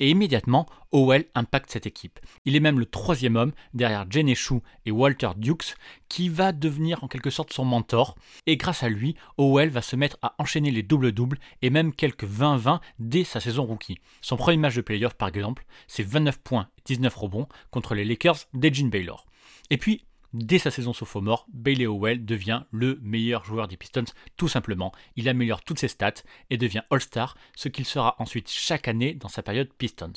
Et 0.00 0.10
immédiatement, 0.10 0.66
Howell 0.92 1.26
impacte 1.36 1.70
cette 1.70 1.86
équipe. 1.86 2.18
Il 2.44 2.56
est 2.56 2.60
même 2.60 2.80
le 2.80 2.86
troisième 2.86 3.36
homme 3.36 3.52
derrière 3.74 4.06
Jenny 4.10 4.34
Chou 4.34 4.60
et 4.86 4.90
Walter 4.90 5.30
Dukes, 5.36 5.76
qui 6.08 6.28
va 6.28 6.50
devenir 6.52 7.04
en 7.04 7.08
quelque 7.08 7.30
sorte 7.30 7.52
son 7.52 7.64
mentor. 7.64 8.16
Et 8.46 8.56
grâce 8.56 8.82
à 8.82 8.88
lui, 8.88 9.14
Howell 9.38 9.70
va 9.70 9.82
se 9.82 9.94
mettre 9.94 10.18
à 10.22 10.34
enchaîner 10.38 10.72
les 10.72 10.82
doubles-doubles 10.82 11.38
et 11.62 11.70
même 11.70 11.92
quelques 11.92 12.24
20-20 12.24 12.80
dès 12.98 13.24
sa 13.24 13.38
saison 13.38 13.64
rookie. 13.64 13.98
Son 14.20 14.36
premier 14.36 14.56
match 14.56 14.74
de 14.74 14.80
playoff, 14.80 15.14
par 15.14 15.28
exemple, 15.28 15.64
c'est 15.86 16.02
29 16.02 16.40
points 16.40 16.68
et 16.78 16.82
19 16.86 17.14
rebonds 17.14 17.48
contre 17.70 17.94
les 17.94 18.04
Lakers 18.04 18.46
d'Edgin 18.52 18.88
Baylor. 18.88 19.26
Et 19.70 19.78
puis, 19.78 20.04
Dès 20.34 20.58
sa 20.58 20.72
saison 20.72 20.92
sophomore, 20.92 21.46
Bailey 21.52 21.86
Howell 21.86 22.24
devient 22.24 22.64
le 22.72 22.98
meilleur 23.02 23.44
joueur 23.44 23.68
des 23.68 23.76
Pistons, 23.76 24.12
tout 24.36 24.48
simplement. 24.48 24.90
Il 25.14 25.28
améliore 25.28 25.62
toutes 25.62 25.78
ses 25.78 25.86
stats 25.86 26.24
et 26.50 26.56
devient 26.56 26.82
All-Star, 26.90 27.36
ce 27.54 27.68
qu'il 27.68 27.84
sera 27.84 28.16
ensuite 28.18 28.50
chaque 28.50 28.88
année 28.88 29.14
dans 29.14 29.28
sa 29.28 29.44
période 29.44 29.72
Pistons. 29.78 30.12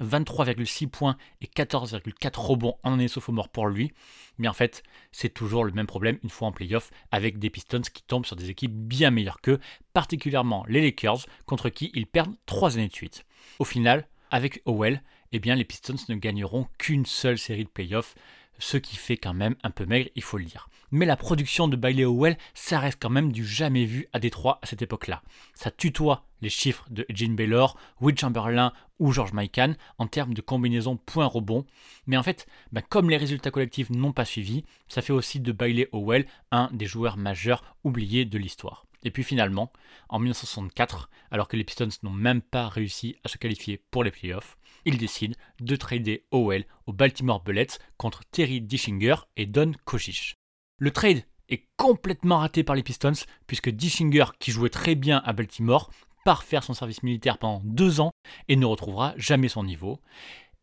23,6 0.00 0.88
points 0.88 1.16
et 1.40 1.46
14,4 1.46 2.40
rebonds 2.40 2.74
en 2.82 2.94
année 2.94 3.06
sophomore 3.06 3.48
pour 3.48 3.68
lui. 3.68 3.92
Mais 4.38 4.48
en 4.48 4.52
fait, 4.52 4.82
c'est 5.12 5.32
toujours 5.32 5.62
le 5.62 5.70
même 5.70 5.86
problème 5.86 6.18
une 6.24 6.30
fois 6.30 6.48
en 6.48 6.52
playoff 6.52 6.90
avec 7.12 7.38
des 7.38 7.48
Pistons 7.48 7.82
qui 7.82 8.02
tombent 8.02 8.26
sur 8.26 8.34
des 8.34 8.50
équipes 8.50 8.74
bien 8.74 9.12
meilleures 9.12 9.40
qu'eux, 9.40 9.60
particulièrement 9.92 10.64
les 10.68 10.82
Lakers, 10.82 11.26
contre 11.46 11.68
qui 11.68 11.92
ils 11.94 12.08
perdent 12.08 12.34
3 12.46 12.74
années 12.74 12.88
de 12.88 12.92
suite. 12.92 13.24
Au 13.60 13.64
final, 13.64 14.08
avec 14.32 14.62
Howell, 14.66 15.00
eh 15.30 15.38
bien, 15.38 15.54
les 15.54 15.64
Pistons 15.64 15.94
ne 16.08 16.16
gagneront 16.16 16.66
qu'une 16.76 17.06
seule 17.06 17.38
série 17.38 17.64
de 17.64 17.68
playoffs 17.68 18.16
ce 18.58 18.76
qui 18.76 18.96
fait 18.96 19.16
quand 19.16 19.34
même 19.34 19.56
un 19.62 19.70
peu 19.70 19.86
maigre, 19.86 20.10
il 20.14 20.22
faut 20.22 20.38
le 20.38 20.44
dire. 20.44 20.68
Mais 20.90 21.06
la 21.06 21.16
production 21.16 21.66
de 21.66 21.76
Bailey 21.76 22.04
Howell, 22.04 22.38
ça 22.54 22.78
reste 22.78 22.98
quand 23.00 23.10
même 23.10 23.32
du 23.32 23.44
jamais 23.44 23.84
vu 23.84 24.06
à 24.12 24.20
Détroit 24.20 24.60
à 24.62 24.66
cette 24.66 24.82
époque-là. 24.82 25.22
Ça 25.54 25.70
tutoie 25.70 26.24
les 26.40 26.50
chiffres 26.50 26.86
de 26.90 27.04
Gene 27.08 27.34
Baylor, 27.34 27.76
Will 28.00 28.16
Chamberlain 28.16 28.72
ou 28.98 29.10
George 29.10 29.32
Mikan 29.32 29.74
en 29.98 30.06
termes 30.06 30.34
de 30.34 30.40
combinaison 30.40 30.96
point-rebond. 30.96 31.66
Mais 32.06 32.16
en 32.16 32.22
fait, 32.22 32.46
ben, 32.70 32.82
comme 32.88 33.10
les 33.10 33.16
résultats 33.16 33.50
collectifs 33.50 33.90
n'ont 33.90 34.12
pas 34.12 34.24
suivi, 34.24 34.64
ça 34.86 35.02
fait 35.02 35.12
aussi 35.12 35.40
de 35.40 35.52
Bailey 35.52 35.88
Howell 35.92 36.26
un 36.52 36.70
des 36.72 36.86
joueurs 36.86 37.16
majeurs 37.16 37.76
oubliés 37.82 38.24
de 38.24 38.38
l'histoire. 38.38 38.86
Et 39.04 39.10
puis 39.10 39.22
finalement, 39.22 39.72
en 40.08 40.18
1964, 40.18 41.10
alors 41.30 41.48
que 41.48 41.56
les 41.56 41.64
Pistons 41.64 41.88
n'ont 42.02 42.10
même 42.10 42.40
pas 42.40 42.68
réussi 42.68 43.16
à 43.24 43.28
se 43.28 43.38
qualifier 43.38 43.82
pour 43.90 44.04
les 44.04 44.10
playoffs, 44.10 44.56
ils 44.84 44.98
décident 44.98 45.36
de 45.60 45.76
trader 45.76 46.24
Howell 46.30 46.66
aux 46.86 46.92
Baltimore 46.92 47.42
Bullets 47.42 47.78
contre 47.96 48.22
Terry 48.30 48.60
Dishinger 48.60 49.16
et 49.36 49.46
Don 49.46 49.72
Kojic. 49.84 50.34
Le 50.78 50.90
trade 50.90 51.24
est 51.48 51.66
complètement 51.76 52.38
raté 52.38 52.64
par 52.64 52.76
les 52.76 52.82
Pistons 52.82 53.12
puisque 53.46 53.70
Dishinger, 53.70 54.26
qui 54.38 54.50
jouait 54.50 54.70
très 54.70 54.94
bien 54.94 55.22
à 55.24 55.32
Baltimore, 55.32 55.90
part 56.24 56.42
faire 56.42 56.64
son 56.64 56.74
service 56.74 57.02
militaire 57.02 57.38
pendant 57.38 57.60
deux 57.64 58.00
ans 58.00 58.12
et 58.48 58.56
ne 58.56 58.66
retrouvera 58.66 59.14
jamais 59.16 59.48
son 59.48 59.64
niveau. 59.64 60.00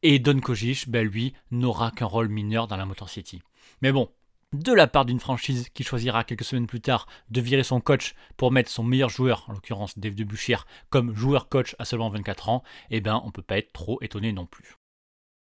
Et 0.04 0.20
Don 0.20 0.40
Kojic, 0.40 0.90
ben 0.90 1.08
lui, 1.08 1.34
n'aura 1.52 1.92
qu'un 1.92 2.08
rôle 2.08 2.28
mineur 2.28 2.68
dans 2.68 2.78
la 2.78 2.86
Motor 2.86 3.10
City. 3.10 3.42
Mais 3.82 3.92
bon, 3.92 4.10
de 4.54 4.74
la 4.74 4.88
part 4.88 5.06
d'une 5.06 5.20
franchise 5.20 5.70
qui 5.70 5.84
choisira 5.84 6.24
quelques 6.24 6.44
semaines 6.44 6.68
plus 6.68 6.82
tard 6.82 7.08
de 7.30 7.42
virer 7.42 7.64
son 7.64 7.80
coach 7.80 8.16
pour 8.38 8.52
mettre 8.52 8.70
son 8.70 8.84
meilleur 8.84 9.10
joueur, 9.10 9.46
en 9.48 9.54
l'occurrence 9.54 9.98
Dave 9.98 10.16
Debuchir, 10.16 10.66
comme 10.90 11.16
joueur-coach 11.16 11.76
à 11.80 11.86
seulement 11.86 12.10
24 12.10 12.50
ans, 12.50 12.64
eh 12.90 13.02
ben 13.02 13.22
on 13.24 13.32
peut 13.32 13.42
pas 13.42 13.58
être 13.58 13.72
trop 13.72 13.98
étonné 14.02 14.34
non 14.34 14.46
plus. 14.46 14.76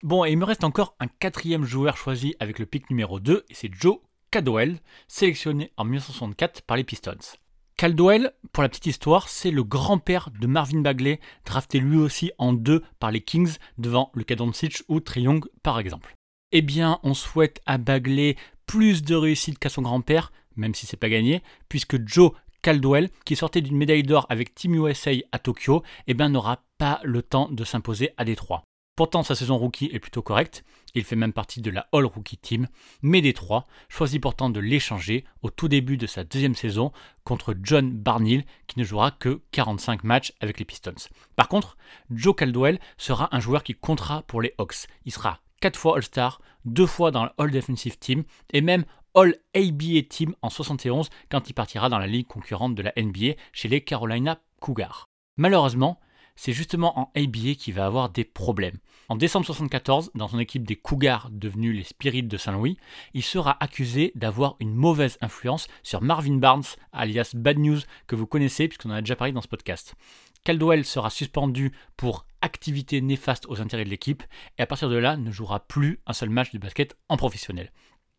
Bon, 0.02 0.25
et 0.25 0.31
il 0.31 0.38
me 0.38 0.45
reste 0.45 0.64
encore 0.64 0.95
un 1.00 1.09
quatrième 1.09 1.64
joueur 1.64 1.97
choisi 1.97 2.35
avec 2.40 2.59
le 2.59 2.67
pick 2.67 2.88
numéro 2.88 3.21
2, 3.21 3.45
et 3.49 3.55
c'est 3.55 3.71
Joe 3.73 3.99
Caldwell, 4.31 4.79
sélectionné 5.09 5.73
en 5.76 5.85
1964 5.85 6.62
par 6.62 6.76
les 6.76 6.85
Pistons. 6.85 7.37
Caldwell, 7.76 8.33
pour 8.52 8.62
la 8.62 8.69
petite 8.69 8.87
histoire, 8.87 9.29
c'est 9.29 9.50
le 9.50 9.64
grand-père 9.64 10.31
de 10.38 10.47
Marvin 10.47 10.81
Bagley, 10.81 11.19
drafté 11.45 11.81
lui 11.81 11.97
aussi 11.97 12.31
en 12.38 12.52
deux 12.52 12.85
par 12.99 13.11
les 13.11 13.23
Kings 13.23 13.57
devant 13.79 14.12
Luka 14.14 14.37
Doncic 14.37 14.83
ou 14.88 15.00
Triong 15.00 15.40
par 15.62 15.79
exemple. 15.79 16.14
Eh 16.52 16.62
bien, 16.62 16.99
on 17.02 17.14
souhaite 17.14 17.61
à 17.64 17.79
Bagley 17.79 18.37
plus 18.71 19.03
de 19.03 19.17
réussite 19.17 19.59
qu'à 19.59 19.69
son 19.69 19.83
grand-père, 19.83 20.31
même 20.55 20.77
si 20.77 20.87
c'est 20.87 20.97
pas 20.97 21.09
gagné, 21.09 21.43
puisque 21.69 22.07
Joe 22.07 22.31
Caldwell, 22.62 23.11
qui 23.25 23.35
sortait 23.35 23.62
d'une 23.62 23.77
médaille 23.77 24.05
d'or 24.05 24.27
avec 24.29 24.55
Team 24.55 24.77
USA 24.77 25.11
à 25.33 25.41
Tokyo, 25.41 25.83
eh 26.07 26.15
ben, 26.15 26.29
n'aura 26.29 26.62
pas 26.79 27.00
le 27.03 27.21
temps 27.21 27.49
de 27.50 27.65
s'imposer 27.65 28.11
à 28.17 28.25
Détroit. 28.25 28.62
Pourtant, 28.95 29.25
sa 29.25 29.35
saison 29.35 29.59
rookie 29.59 29.91
est 29.93 29.99
plutôt 29.99 30.23
correcte, 30.23 30.62
il 30.95 31.03
fait 31.03 31.17
même 31.17 31.33
partie 31.33 31.61
de 31.61 31.71
la 31.73 31.89
All 31.93 32.05
Rookie 32.05 32.37
Team, 32.37 32.69
mais 33.03 33.21
Détroit 33.21 33.67
choisit 33.89 34.23
pourtant 34.23 34.50
de 34.50 34.61
l'échanger 34.61 35.25
au 35.43 35.50
tout 35.50 35.67
début 35.67 35.97
de 35.97 36.07
sa 36.07 36.23
deuxième 36.23 36.55
saison 36.55 36.93
contre 37.25 37.57
John 37.61 37.91
Barnhill, 37.91 38.45
qui 38.69 38.79
ne 38.79 38.85
jouera 38.85 39.11
que 39.11 39.41
45 39.50 40.05
matchs 40.05 40.33
avec 40.39 40.61
les 40.61 40.65
Pistons. 40.65 41.11
Par 41.35 41.49
contre, 41.49 41.77
Joe 42.11 42.37
Caldwell 42.37 42.79
sera 42.99 43.35
un 43.35 43.41
joueur 43.41 43.65
qui 43.65 43.75
comptera 43.75 44.23
pour 44.23 44.41
les 44.41 44.55
Hawks. 44.59 44.87
Il 45.07 45.12
sera 45.12 45.41
4 45.61 45.79
fois 45.79 45.97
All-Star, 45.97 46.40
2 46.64 46.87
fois 46.87 47.11
dans 47.11 47.29
l'All 47.38 47.50
Defensive 47.50 47.99
Team 47.99 48.25
et 48.52 48.61
même 48.61 48.85
All 49.14 49.35
ABA 49.55 50.02
Team 50.09 50.35
en 50.43 50.50
71 50.50 51.11
quand 51.31 51.49
il 51.49 51.52
partira 51.52 51.88
dans 51.88 51.99
la 51.99 52.07
ligue 52.07 52.26
concurrente 52.26 52.75
de 52.75 52.83
la 52.83 52.93
NBA 52.97 53.35
chez 53.52 53.69
les 53.69 53.83
Carolina 53.83 54.40
Cougars. 54.61 55.07
Malheureusement, 55.37 56.00
c'est 56.37 56.52
justement 56.52 56.99
en 56.99 57.11
ABA 57.14 57.55
qu'il 57.59 57.75
va 57.75 57.87
avoir 57.87 58.09
des 58.09 58.25
problèmes. 58.25 58.79
En 59.09 59.17
décembre 59.17 59.45
74, 59.45 60.11
dans 60.14 60.29
son 60.29 60.38
équipe 60.38 60.67
des 60.67 60.76
Cougars 60.76 61.29
devenus 61.31 61.76
les 61.76 61.85
Spirits 61.85 62.23
de 62.23 62.37
Saint-Louis, 62.37 62.79
il 63.12 63.23
sera 63.23 63.62
accusé 63.62 64.12
d'avoir 64.14 64.57
une 64.61 64.75
mauvaise 64.75 65.19
influence 65.21 65.67
sur 65.83 66.00
Marvin 66.00 66.37
Barnes, 66.37 66.62
alias 66.93 67.33
Bad 67.35 67.59
News, 67.59 67.81
que 68.07 68.17
vous 68.17 68.26
connaissez 68.26 68.69
puisqu'on 68.69 68.90
en 68.90 68.95
a 68.95 69.00
déjà 69.02 69.17
parlé 69.17 69.33
dans 69.33 69.43
ce 69.43 69.49
podcast. 69.49 69.97
Caldwell 70.44 70.85
sera 70.85 71.11
suspendu 71.11 71.73
pour 71.97 72.26
activité 72.40 73.00
néfaste 73.00 73.47
aux 73.49 73.61
intérêts 73.61 73.85
de 73.85 73.90
l'équipe 73.90 74.23
et 74.59 74.62
à 74.62 74.66
partir 74.66 74.88
de 74.88 74.97
là 74.97 75.16
ne 75.16 75.30
jouera 75.30 75.61
plus 75.61 76.00
un 76.06 76.12
seul 76.12 76.30
match 76.30 76.52
de 76.52 76.59
basket 76.59 76.97
en 77.09 77.16
professionnel. 77.16 77.70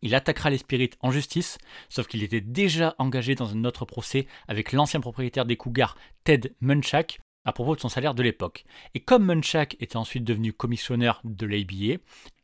Il 0.02 0.14
attaquera 0.14 0.50
les 0.50 0.58
Spirits 0.58 0.90
en 1.00 1.12
justice, 1.12 1.58
sauf 1.88 2.08
qu'il 2.08 2.22
était 2.22 2.40
déjà 2.40 2.94
engagé 2.98 3.34
dans 3.34 3.52
un 3.52 3.64
autre 3.64 3.84
procès 3.84 4.26
avec 4.48 4.72
l'ancien 4.72 5.00
propriétaire 5.00 5.46
des 5.46 5.56
Cougars, 5.56 5.96
Ted 6.24 6.54
Munchak, 6.60 7.20
à 7.44 7.52
propos 7.52 7.76
de 7.76 7.80
son 7.80 7.88
salaire 7.88 8.14
de 8.14 8.22
l'époque. 8.22 8.64
Et 8.94 9.00
comme 9.00 9.24
Munchak 9.24 9.76
était 9.80 9.96
ensuite 9.96 10.24
devenu 10.24 10.52
commissionneur 10.52 11.20
de 11.24 11.46
l'ABA, 11.46 12.00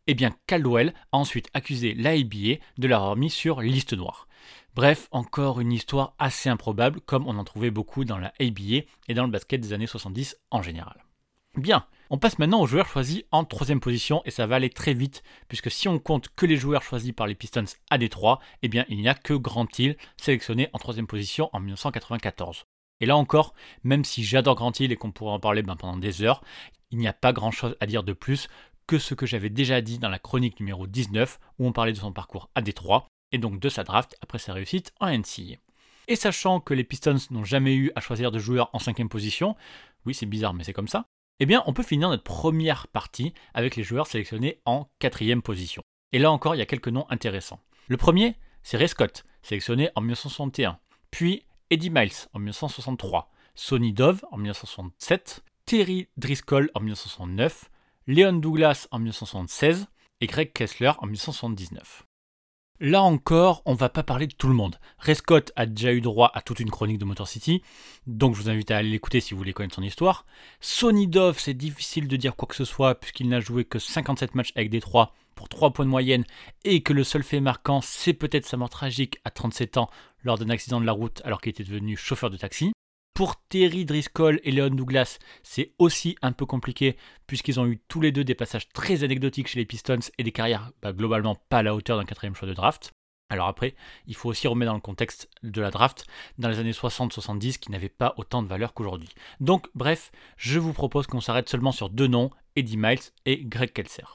eh 0.06 0.14
bien 0.14 0.34
Caldwell 0.46 0.94
a 1.12 1.18
ensuite 1.18 1.50
accusé 1.52 1.94
l'ABA 1.94 2.60
de 2.78 2.88
l'avoir 2.88 3.16
mis 3.16 3.30
sur 3.30 3.60
liste 3.60 3.92
noire. 3.92 4.27
Bref, 4.78 5.08
encore 5.10 5.58
une 5.58 5.72
histoire 5.72 6.14
assez 6.20 6.48
improbable, 6.48 7.00
comme 7.00 7.26
on 7.26 7.36
en 7.36 7.42
trouvait 7.42 7.72
beaucoup 7.72 8.04
dans 8.04 8.16
la 8.16 8.32
ABA 8.38 8.86
et 9.08 9.14
dans 9.14 9.24
le 9.24 9.30
basket 9.32 9.60
des 9.60 9.72
années 9.72 9.88
70 9.88 10.38
en 10.52 10.62
général. 10.62 11.04
Bien, 11.56 11.84
on 12.10 12.18
passe 12.18 12.38
maintenant 12.38 12.60
aux 12.60 12.68
joueurs 12.68 12.86
choisis 12.86 13.24
en 13.32 13.42
troisième 13.42 13.80
position 13.80 14.22
et 14.24 14.30
ça 14.30 14.46
va 14.46 14.54
aller 14.54 14.70
très 14.70 14.94
vite 14.94 15.24
puisque 15.48 15.68
si 15.68 15.88
on 15.88 15.98
compte 15.98 16.28
que 16.28 16.46
les 16.46 16.54
joueurs 16.54 16.84
choisis 16.84 17.10
par 17.10 17.26
les 17.26 17.34
Pistons 17.34 17.64
à 17.90 17.98
Détroit, 17.98 18.38
eh 18.62 18.68
bien 18.68 18.84
il 18.88 19.00
n'y 19.00 19.08
a 19.08 19.14
que 19.14 19.34
Grant 19.34 19.66
Hill 19.76 19.96
sélectionné 20.16 20.68
en 20.72 20.78
troisième 20.78 21.08
position 21.08 21.50
en 21.52 21.58
1994. 21.58 22.64
Et 23.00 23.06
là 23.06 23.16
encore, 23.16 23.54
même 23.82 24.04
si 24.04 24.22
j'adore 24.22 24.54
Grant 24.54 24.70
Hill 24.78 24.92
et 24.92 24.96
qu'on 24.96 25.10
pourrait 25.10 25.32
en 25.32 25.40
parler 25.40 25.62
ben, 25.62 25.74
pendant 25.74 25.96
des 25.96 26.22
heures, 26.22 26.40
il 26.92 26.98
n'y 26.98 27.08
a 27.08 27.12
pas 27.12 27.32
grand 27.32 27.50
chose 27.50 27.74
à 27.80 27.86
dire 27.86 28.04
de 28.04 28.12
plus 28.12 28.46
que 28.86 29.00
ce 29.00 29.14
que 29.14 29.26
j'avais 29.26 29.50
déjà 29.50 29.80
dit 29.80 29.98
dans 29.98 30.08
la 30.08 30.20
chronique 30.20 30.60
numéro 30.60 30.86
19 30.86 31.40
où 31.58 31.66
on 31.66 31.72
parlait 31.72 31.90
de 31.90 31.98
son 31.98 32.12
parcours 32.12 32.48
à 32.54 32.62
Détroit 32.62 33.08
et 33.32 33.38
donc 33.38 33.60
de 33.60 33.68
sa 33.68 33.84
draft 33.84 34.16
après 34.20 34.38
sa 34.38 34.52
réussite 34.52 34.92
en 35.00 35.08
NCAA. 35.10 35.56
Et 36.08 36.16
sachant 36.16 36.60
que 36.60 36.74
les 36.74 36.84
Pistons 36.84 37.16
n'ont 37.30 37.44
jamais 37.44 37.74
eu 37.74 37.92
à 37.94 38.00
choisir 38.00 38.30
de 38.30 38.38
joueurs 38.38 38.70
en 38.72 38.78
cinquième 38.78 39.08
position, 39.08 39.56
oui 40.06 40.14
c'est 40.14 40.26
bizarre 40.26 40.54
mais 40.54 40.64
c'est 40.64 40.72
comme 40.72 40.88
ça, 40.88 41.06
Eh 41.40 41.46
bien, 41.46 41.62
on 41.66 41.72
peut 41.72 41.82
finir 41.82 42.08
notre 42.08 42.24
première 42.24 42.88
partie 42.88 43.32
avec 43.54 43.76
les 43.76 43.84
joueurs 43.84 44.06
sélectionnés 44.06 44.60
en 44.64 44.88
quatrième 44.98 45.42
position. 45.42 45.82
Et 46.12 46.18
là 46.18 46.32
encore, 46.32 46.54
il 46.54 46.58
y 46.58 46.62
a 46.62 46.66
quelques 46.66 46.88
noms 46.88 47.06
intéressants. 47.10 47.60
Le 47.86 47.96
premier, 47.96 48.36
c'est 48.62 48.76
Ray 48.76 48.88
Scott, 48.88 49.24
sélectionné 49.42 49.90
en 49.94 50.00
1961, 50.00 50.78
puis 51.10 51.44
Eddie 51.70 51.90
Miles 51.90 52.28
en 52.32 52.38
1963, 52.38 53.30
Sonny 53.54 53.92
Dove 53.92 54.24
en 54.30 54.38
1967, 54.38 55.44
Terry 55.66 56.08
Driscoll 56.16 56.70
en 56.74 56.80
1969, 56.80 57.70
Leon 58.06 58.32
Douglas 58.34 58.88
en 58.90 58.98
1976 58.98 59.86
et 60.20 60.26
Greg 60.26 60.52
Kessler 60.52 60.92
en 60.98 61.06
1979. 61.06 62.07
Là 62.80 63.02
encore, 63.02 63.62
on 63.66 63.74
va 63.74 63.88
pas 63.88 64.04
parler 64.04 64.28
de 64.28 64.34
tout 64.34 64.46
le 64.46 64.54
monde. 64.54 64.78
Ray 64.98 65.16
a 65.56 65.66
déjà 65.66 65.92
eu 65.92 66.00
droit 66.00 66.30
à 66.32 66.42
toute 66.42 66.60
une 66.60 66.70
chronique 66.70 66.98
de 66.98 67.04
Motor 67.04 67.26
City, 67.26 67.60
donc 68.06 68.36
je 68.36 68.42
vous 68.42 68.50
invite 68.50 68.70
à 68.70 68.76
aller 68.76 68.90
l'écouter 68.90 69.18
si 69.18 69.34
vous 69.34 69.38
voulez 69.38 69.52
connaître 69.52 69.74
son 69.74 69.82
histoire. 69.82 70.24
Sonny 70.60 71.08
Dove, 71.08 71.40
c'est 71.40 71.54
difficile 71.54 72.06
de 72.06 72.16
dire 72.16 72.36
quoi 72.36 72.46
que 72.46 72.54
ce 72.54 72.64
soit 72.64 72.94
puisqu'il 72.94 73.28
n'a 73.28 73.40
joué 73.40 73.64
que 73.64 73.80
57 73.80 74.36
matchs 74.36 74.52
avec 74.54 74.70
Détroit 74.70 75.12
pour 75.34 75.48
3 75.48 75.72
points 75.72 75.86
de 75.86 75.90
moyenne 75.90 76.24
et 76.64 76.84
que 76.84 76.92
le 76.92 77.02
seul 77.02 77.24
fait 77.24 77.40
marquant, 77.40 77.80
c'est 77.80 78.12
peut-être 78.12 78.46
sa 78.46 78.56
mort 78.56 78.70
tragique 78.70 79.18
à 79.24 79.32
37 79.32 79.76
ans 79.76 79.90
lors 80.22 80.38
d'un 80.38 80.50
accident 80.50 80.80
de 80.80 80.86
la 80.86 80.92
route 80.92 81.20
alors 81.24 81.40
qu'il 81.40 81.50
était 81.50 81.64
devenu 81.64 81.96
chauffeur 81.96 82.30
de 82.30 82.36
taxi. 82.36 82.70
Pour 83.18 83.34
Terry 83.48 83.84
Driscoll 83.84 84.38
et 84.44 84.52
Leon 84.52 84.70
Douglas, 84.70 85.18
c'est 85.42 85.72
aussi 85.78 86.16
un 86.22 86.30
peu 86.30 86.46
compliqué 86.46 86.96
puisqu'ils 87.26 87.58
ont 87.58 87.66
eu 87.66 87.80
tous 87.88 88.00
les 88.00 88.12
deux 88.12 88.22
des 88.22 88.36
passages 88.36 88.68
très 88.68 89.02
anecdotiques 89.02 89.48
chez 89.48 89.58
les 89.58 89.66
Pistons 89.66 89.98
et 90.18 90.22
des 90.22 90.30
carrières 90.30 90.70
bah, 90.82 90.92
globalement 90.92 91.34
pas 91.48 91.58
à 91.58 91.62
la 91.64 91.74
hauteur 91.74 91.98
d'un 91.98 92.04
quatrième 92.04 92.36
choix 92.36 92.46
de 92.46 92.54
draft. 92.54 92.92
Alors 93.28 93.48
après, 93.48 93.74
il 94.06 94.14
faut 94.14 94.28
aussi 94.28 94.46
remettre 94.46 94.70
dans 94.70 94.76
le 94.76 94.80
contexte 94.80 95.28
de 95.42 95.60
la 95.60 95.72
draft 95.72 96.06
dans 96.38 96.48
les 96.48 96.60
années 96.60 96.70
60-70 96.70 97.58
qui 97.58 97.72
n'avaient 97.72 97.88
pas 97.88 98.14
autant 98.18 98.40
de 98.40 98.46
valeur 98.46 98.72
qu'aujourd'hui. 98.72 99.10
Donc 99.40 99.66
bref, 99.74 100.12
je 100.36 100.60
vous 100.60 100.72
propose 100.72 101.08
qu'on 101.08 101.20
s'arrête 101.20 101.48
seulement 101.48 101.72
sur 101.72 101.90
deux 101.90 102.06
noms, 102.06 102.30
Eddie 102.54 102.76
Miles 102.76 103.02
et 103.26 103.44
Greg 103.44 103.72
Kelser. 103.72 104.06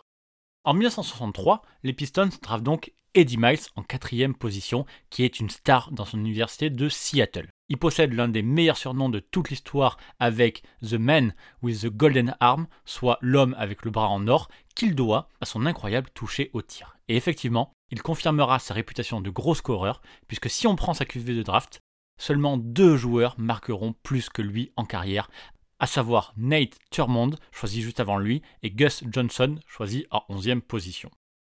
En 0.63 0.74
1963, 0.74 1.62
les 1.83 1.91
Pistons 1.91 2.29
draftent 2.41 2.63
donc 2.63 2.93
Eddie 3.15 3.38
Miles 3.38 3.60
en 3.75 3.83
quatrième 3.83 4.33
position, 4.33 4.86
qui 5.10 5.25
est 5.25 5.41
une 5.41 5.50
star 5.50 5.91
dans 5.91 6.05
son 6.05 6.19
université 6.19 6.69
de 6.69 6.88
Seattle. 6.88 7.50
Il 7.74 7.80
possède 7.80 8.13
l'un 8.13 8.27
des 8.27 8.44
meilleurs 8.44 8.77
surnoms 8.77 9.10
de 9.10 9.18
toute 9.18 9.50
l'histoire 9.50 9.98
avec 10.20 10.62
The 10.88 10.94
Man 10.94 11.34
with 11.63 11.82
the 11.82 11.88
Golden 11.88 12.36
Arm, 12.39 12.68
soit 12.86 13.18
l'homme 13.20 13.56
avec 13.58 13.84
le 13.84 13.89
bras 13.89 14.10
en 14.10 14.27
or, 14.27 14.48
qu'il 14.75 14.94
doit 14.94 15.27
à 15.42 15.48
son 15.48 15.65
incroyable 15.65 16.12
toucher 16.13 16.51
au 16.53 16.62
tir. 16.62 16.98
Et 17.08 17.15
effectivement, 17.15 17.74
il 17.89 18.03
confirmera 18.03 18.60
sa 18.60 18.75
réputation 18.75 19.22
de 19.22 19.32
gros 19.32 19.56
scoreur, 19.56 20.03
puisque 20.27 20.51
si 20.51 20.68
on 20.68 20.75
prend 20.75 20.94
sa 20.94 21.06
QV 21.06 21.36
de 21.36 21.42
draft, 21.42 21.80
seulement 22.20 22.58
deux 22.58 22.96
joueurs 22.96 23.34
marqueront 23.39 23.96
plus 24.03 24.30
que 24.30 24.44
lui 24.44 24.72
en 24.75 24.86
carrière, 24.86 25.32
à 25.80 25.88
savoir 25.88 26.36
Nate 26.38 26.77
Thurmond, 26.92 27.32
choisi 27.51 27.82
juste 27.82 28.00
avant 28.00 28.20
lui, 28.20 28.44
et 28.62 28.70
Gus 28.70 29.03
Johnson, 29.12 29.56
choisi 29.65 30.06
en 30.12 30.22
11e 30.30 30.62
position. 30.62 31.10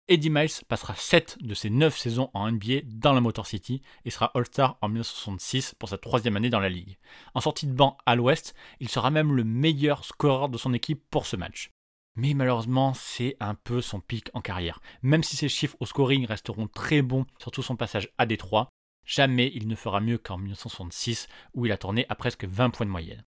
Eddie 0.09 0.29
Miles 0.29 0.63
passera 0.69 0.95
7 0.95 1.39
de 1.41 1.53
ses 1.53 1.69
9 1.69 1.97
saisons 1.97 2.29
en 2.33 2.49
NBA 2.49 2.79
dans 2.85 3.11
la 3.11 3.19
Motor 3.19 3.45
City 3.45 3.81
et 4.05 4.09
sera 4.09 4.31
All-Star 4.35 4.77
en 4.81 4.87
1966 4.87 5.75
pour 5.75 5.89
sa 5.89 5.97
troisième 5.97 6.37
année 6.37 6.49
dans 6.49 6.61
la 6.61 6.69
ligue. 6.69 6.97
En 7.33 7.41
sortie 7.41 7.67
de 7.67 7.73
banc 7.73 7.97
à 8.05 8.15
l'ouest, 8.15 8.55
il 8.79 8.87
sera 8.87 9.11
même 9.11 9.35
le 9.35 9.43
meilleur 9.43 10.05
scoreur 10.05 10.47
de 10.47 10.57
son 10.57 10.73
équipe 10.73 11.03
pour 11.11 11.25
ce 11.25 11.35
match. 11.35 11.71
Mais 12.15 12.33
malheureusement, 12.33 12.93
c'est 12.93 13.35
un 13.41 13.53
peu 13.53 13.81
son 13.81 13.99
pic 13.99 14.29
en 14.33 14.39
carrière. 14.39 14.79
Même 15.01 15.23
si 15.23 15.35
ses 15.35 15.49
chiffres 15.49 15.75
au 15.81 15.85
scoring 15.85 16.25
resteront 16.25 16.69
très 16.69 17.01
bons, 17.01 17.25
surtout 17.37 17.61
son 17.61 17.75
passage 17.75 18.09
à 18.17 18.25
Détroit, 18.25 18.69
jamais 19.05 19.51
il 19.55 19.67
ne 19.67 19.75
fera 19.75 19.99
mieux 19.99 20.17
qu'en 20.17 20.37
1966 20.37 21.27
où 21.53 21.65
il 21.65 21.71
a 21.73 21.77
tourné 21.77 22.05
à 22.07 22.15
presque 22.15 22.45
20 22.45 22.69
points 22.69 22.85
de 22.85 22.91
moyenne. 22.91 23.25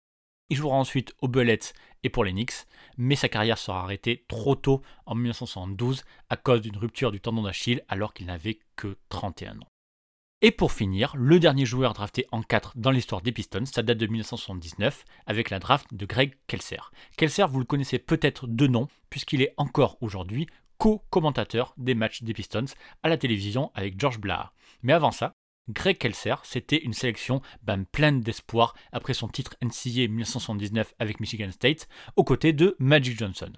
Il 0.50 0.58
jouera 0.58 0.76
ensuite 0.76 1.14
aux 1.22 1.28
Bullets 1.28 1.74
et 2.04 2.10
pour 2.10 2.24
les 2.24 2.32
Knicks, 2.32 2.66
mais 2.98 3.16
sa 3.16 3.30
carrière 3.30 3.58
sera 3.58 3.82
arrêtée 3.82 4.26
trop 4.28 4.56
tôt 4.56 4.82
en 5.06 5.16
1972 5.16 6.04
à 6.30 6.38
cause 6.38 6.62
d'une 6.62 6.78
rupture 6.78 7.12
du 7.12 7.22
tendon 7.22 7.44
d'Achille 7.44 7.84
alors 7.88 8.14
qu'il 8.14 8.28
n'avait 8.28 8.60
que 8.76 8.98
31 9.10 9.60
ans. 9.60 9.68
Et 10.42 10.52
pour 10.52 10.74
finir, 10.74 11.14
le 11.16 11.40
dernier 11.40 11.66
joueur 11.66 11.94
drafté 11.94 12.28
en 12.34 12.44
4 12.44 12.74
dans 12.76 12.92
l'histoire 12.92 13.22
des 13.22 13.32
Pistons, 13.32 13.66
ça 13.66 13.82
date 13.82 13.98
de 13.98 14.08
1979 14.08 15.06
avec 15.26 15.50
la 15.50 15.60
draft 15.60 15.88
de 15.94 16.06
Greg 16.06 16.34
Kelser. 16.48 16.82
Kelser, 17.16 17.46
vous 17.48 17.60
le 17.60 17.66
connaissez 17.66 17.98
peut-être 17.98 18.46
de 18.46 18.68
nom 18.68 18.90
puisqu'il 19.10 19.42
est 19.42 19.54
encore 19.56 19.98
aujourd'hui 20.02 20.48
co-commentateur 20.80 21.74
des 21.78 21.96
matchs 21.96 22.24
des 22.24 22.34
Pistons 22.34 22.66
à 23.04 23.08
la 23.08 23.16
télévision 23.16 23.72
avec 23.74 23.98
George 23.98 24.20
Blaha. 24.20 24.52
Mais 24.82 24.92
avant 24.92 25.12
ça, 25.12 25.32
Greg 25.70 25.98
Kelser, 25.98 26.36
c'était 26.44 26.84
une 26.84 26.94
sélection 26.94 27.42
ben, 27.64 27.86
pleine 27.86 28.20
d'espoir 28.20 28.76
après 28.92 29.14
son 29.14 29.30
titre 29.30 29.56
NCAA 29.62 30.08
1979 30.10 30.94
avec 31.00 31.20
Michigan 31.20 31.52
State, 31.52 31.88
aux 32.16 32.24
côtés 32.24 32.52
de 32.52 32.76
Magic 32.80 33.18
Johnson. 33.18 33.52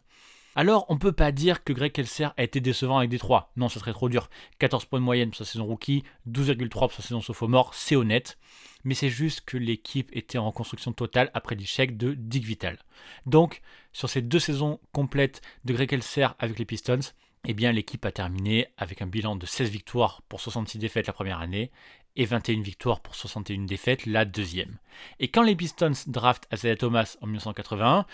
Alors, 0.57 0.85
on 0.87 0.97
peut 0.97 1.11
pas 1.11 1.33
dire 1.33 1.65
que 1.65 1.73
Greg 1.73 1.91
Kelser 1.91 2.29
a 2.37 2.43
été 2.43 2.61
décevant 2.61 2.99
avec 2.99 3.09
Détroit. 3.09 3.51
Non, 3.57 3.67
ce 3.67 3.79
serait 3.79 3.91
trop 3.91 4.07
dur. 4.07 4.29
14 4.59 4.85
points 4.85 4.99
de 4.99 5.03
moyenne 5.03 5.29
pour 5.29 5.37
sa 5.37 5.45
saison 5.45 5.65
rookie, 5.65 6.03
12,3 6.29 6.69
pour 6.69 6.93
sa 6.93 7.01
saison 7.01 7.19
sophomore, 7.19 7.73
c'est 7.73 7.97
honnête. 7.97 8.37
Mais 8.85 8.93
c'est 8.93 9.09
juste 9.09 9.41
que 9.41 9.57
l'équipe 9.57 10.15
était 10.15 10.37
en 10.37 10.47
reconstruction 10.47 10.93
totale 10.93 11.29
après 11.33 11.55
l'échec 11.55 11.97
de 11.97 12.13
Dick 12.13 12.45
Vital. 12.45 12.79
Donc, 13.25 13.61
sur 13.91 14.09
ces 14.09 14.21
deux 14.21 14.39
saisons 14.39 14.79
complètes 14.93 15.41
de 15.65 15.73
Greg 15.73 15.89
Kelser 15.89 16.27
avec 16.39 16.57
les 16.57 16.65
Pistons, 16.65 16.99
eh 17.47 17.53
bien 17.53 17.71
l'équipe 17.71 18.05
a 18.05 18.12
terminé 18.12 18.67
avec 18.77 19.01
un 19.01 19.08
bilan 19.08 19.36
de 19.36 19.45
16 19.45 19.69
victoires 19.69 20.21
pour 20.29 20.41
66 20.41 20.77
défaites 20.77 21.08
la 21.08 21.13
première 21.13 21.39
année 21.39 21.71
et 22.15 22.25
21 22.25 22.62
victoires 22.62 23.01
pour 23.01 23.15
61 23.15 23.65
défaites 23.65 24.05
la 24.05 24.25
deuxième. 24.25 24.77
Et 25.19 25.27
quand 25.27 25.43
les 25.43 25.55
Pistons 25.55 25.91
draftent 26.08 26.47
Isaiah 26.53 26.75
Thomas 26.75 27.17
en 27.21 27.27
1981, 27.27 28.05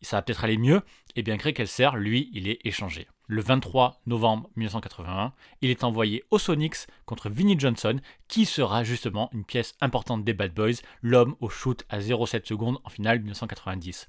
ça 0.00 0.16
va 0.16 0.22
peut-être 0.22 0.44
aller 0.44 0.58
mieux, 0.58 0.82
et 1.14 1.22
bien 1.22 1.36
Greg 1.36 1.54
Kelser, 1.54 1.90
lui, 1.94 2.30
il 2.32 2.48
est 2.48 2.58
échangé. 2.64 3.06
Le 3.28 3.40
23 3.40 4.00
novembre 4.06 4.50
1981, 4.56 5.32
il 5.60 5.70
est 5.70 5.84
envoyé 5.84 6.24
aux 6.30 6.38
Sonics 6.38 6.86
contre 7.06 7.30
Vinnie 7.30 7.58
Johnson, 7.58 8.00
qui 8.28 8.44
sera 8.44 8.84
justement 8.84 9.30
une 9.32 9.44
pièce 9.44 9.74
importante 9.80 10.24
des 10.24 10.34
Bad 10.34 10.52
Boys, 10.52 10.82
l'homme 11.02 11.36
au 11.40 11.48
shoot 11.48 11.84
à 11.88 12.00
0,7 12.00 12.46
secondes 12.46 12.78
en 12.84 12.90
finale 12.90 13.20
1990. 13.20 14.08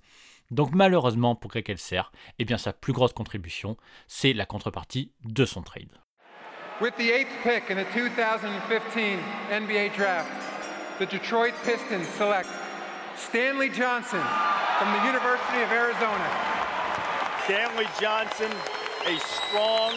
Donc 0.53 0.75
malheureusement 0.75 1.33
pour 1.35 1.49
Greg 1.49 1.65
Kelser, 1.65 2.03
eh 2.37 2.45
bien 2.45 2.59
sa 2.59 2.73
plus 2.73 2.93
grosse 2.93 3.13
contribution, 3.13 3.75
c'est 4.07 4.33
la 4.33 4.45
contrepartie 4.45 5.11
de 5.25 5.45
son 5.45 5.63
trade. 5.63 5.89
With 6.79 6.95
the 6.97 7.09
eighth 7.09 7.33
pick 7.41 7.71
in 7.71 7.75
the 7.75 7.87
2015 7.91 9.17
NBA 9.49 9.95
draft, 9.95 10.29
the 10.99 11.07
Detroit 11.07 11.53
Pistons 11.65 12.07
select 12.19 12.49
Stanley 13.17 13.69
Johnson 13.69 14.21
from 14.77 14.93
the 14.93 15.03
University 15.07 15.63
of 15.63 15.71
Arizona. 15.71 16.29
Stanley 17.45 17.87
Johnson, 17.99 18.51
a 19.07 19.17
strong, 19.25 19.93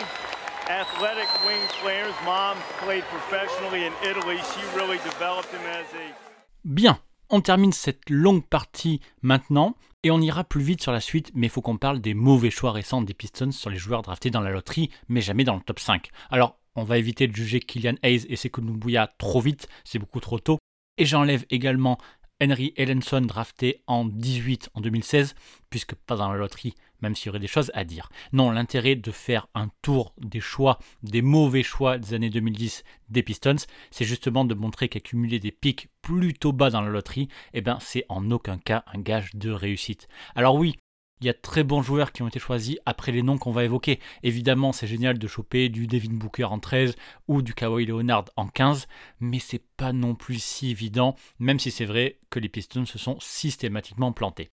athletic 0.70 1.28
wing 1.44 1.60
player. 1.82 2.06
His 2.06 2.24
mom 2.24 2.56
played 2.80 3.04
professionally 3.12 3.84
in 3.84 3.92
Italy. 4.02 4.38
She 4.38 4.64
really 4.74 4.98
developed 5.04 5.52
him 5.52 5.60
as 5.68 5.84
a 5.92 6.14
Bien, 6.64 6.96
on 7.28 7.42
termine 7.42 7.72
cette 7.72 8.08
longue 8.08 8.46
partie 8.46 9.00
maintenant 9.20 9.76
et 10.06 10.10
on 10.12 10.20
ira 10.20 10.44
plus 10.44 10.62
vite 10.62 10.82
sur 10.82 10.92
la 10.92 11.00
suite, 11.00 11.32
mais 11.34 11.48
il 11.48 11.50
faut 11.50 11.62
qu'on 11.62 11.78
parle 11.78 12.00
des 12.00 12.14
mauvais 12.14 12.50
choix 12.50 12.70
récents 12.70 13.02
des 13.02 13.12
Pistons 13.12 13.50
sur 13.50 13.70
les 13.70 13.76
joueurs 13.76 14.02
draftés 14.02 14.30
dans 14.30 14.40
la 14.40 14.52
loterie, 14.52 14.88
mais 15.08 15.20
jamais 15.20 15.42
dans 15.42 15.56
le 15.56 15.60
top 15.60 15.80
5. 15.80 16.10
Alors, 16.30 16.60
on 16.76 16.84
va 16.84 16.96
éviter 16.96 17.26
de 17.26 17.34
juger 17.34 17.58
Kylian 17.58 17.96
Hayes 18.04 18.24
et 18.28 18.36
Sekou 18.36 18.62
trop 19.18 19.40
vite, 19.40 19.66
c'est 19.82 19.98
beaucoup 19.98 20.20
trop 20.20 20.38
tôt. 20.38 20.58
Et 20.96 21.06
j'enlève 21.06 21.44
également 21.50 21.98
Henry 22.42 22.74
Ellenson 22.76 23.22
drafté 23.22 23.82
en 23.86 24.04
18 24.04 24.70
en 24.74 24.80
2016, 24.80 25.34
puisque 25.70 25.94
pas 25.94 26.16
dans 26.16 26.30
la 26.30 26.38
loterie, 26.38 26.74
même 27.00 27.14
s'il 27.14 27.26
y 27.26 27.28
aurait 27.30 27.38
des 27.38 27.46
choses 27.46 27.70
à 27.74 27.84
dire. 27.84 28.10
Non, 28.32 28.50
l'intérêt 28.50 28.94
de 28.94 29.10
faire 29.10 29.48
un 29.54 29.70
tour 29.82 30.14
des 30.18 30.40
choix, 30.40 30.78
des 31.02 31.22
mauvais 31.22 31.62
choix 31.62 31.98
des 31.98 32.14
années 32.14 32.30
2010 32.30 32.84
des 33.08 33.22
Pistons, 33.22 33.56
c'est 33.90 34.04
justement 34.04 34.44
de 34.44 34.54
montrer 34.54 34.88
qu'accumuler 34.88 35.40
des 35.40 35.52
pics 35.52 35.88
plutôt 36.02 36.52
bas 36.52 36.70
dans 36.70 36.82
la 36.82 36.90
loterie, 36.90 37.28
eh 37.54 37.60
ben, 37.60 37.78
c'est 37.80 38.04
en 38.08 38.30
aucun 38.30 38.58
cas 38.58 38.84
un 38.92 39.00
gage 39.00 39.34
de 39.34 39.50
réussite. 39.50 40.08
Alors 40.34 40.56
oui, 40.56 40.76
il 41.20 41.26
y 41.26 41.30
a 41.30 41.34
très 41.34 41.64
bons 41.64 41.82
joueurs 41.82 42.12
qui 42.12 42.22
ont 42.22 42.28
été 42.28 42.38
choisis 42.38 42.76
après 42.84 43.12
les 43.12 43.22
noms 43.22 43.38
qu'on 43.38 43.52
va 43.52 43.64
évoquer. 43.64 44.00
Évidemment, 44.22 44.72
c'est 44.72 44.86
génial 44.86 45.18
de 45.18 45.26
choper 45.26 45.68
du 45.68 45.86
Devin 45.86 46.12
Booker 46.12 46.44
en 46.44 46.58
13 46.58 46.94
ou 47.28 47.42
du 47.42 47.54
Kawhi 47.54 47.86
Leonard 47.86 48.26
en 48.36 48.48
15, 48.48 48.86
mais 49.20 49.38
c'est 49.38 49.64
pas 49.76 49.92
non 49.92 50.14
plus 50.14 50.42
si 50.42 50.70
évident, 50.70 51.16
même 51.38 51.58
si 51.58 51.70
c'est 51.70 51.84
vrai 51.84 52.18
que 52.30 52.38
les 52.38 52.48
Pistons 52.48 52.84
se 52.84 52.98
sont 52.98 53.18
systématiquement 53.20 54.12
plantés. 54.12 54.50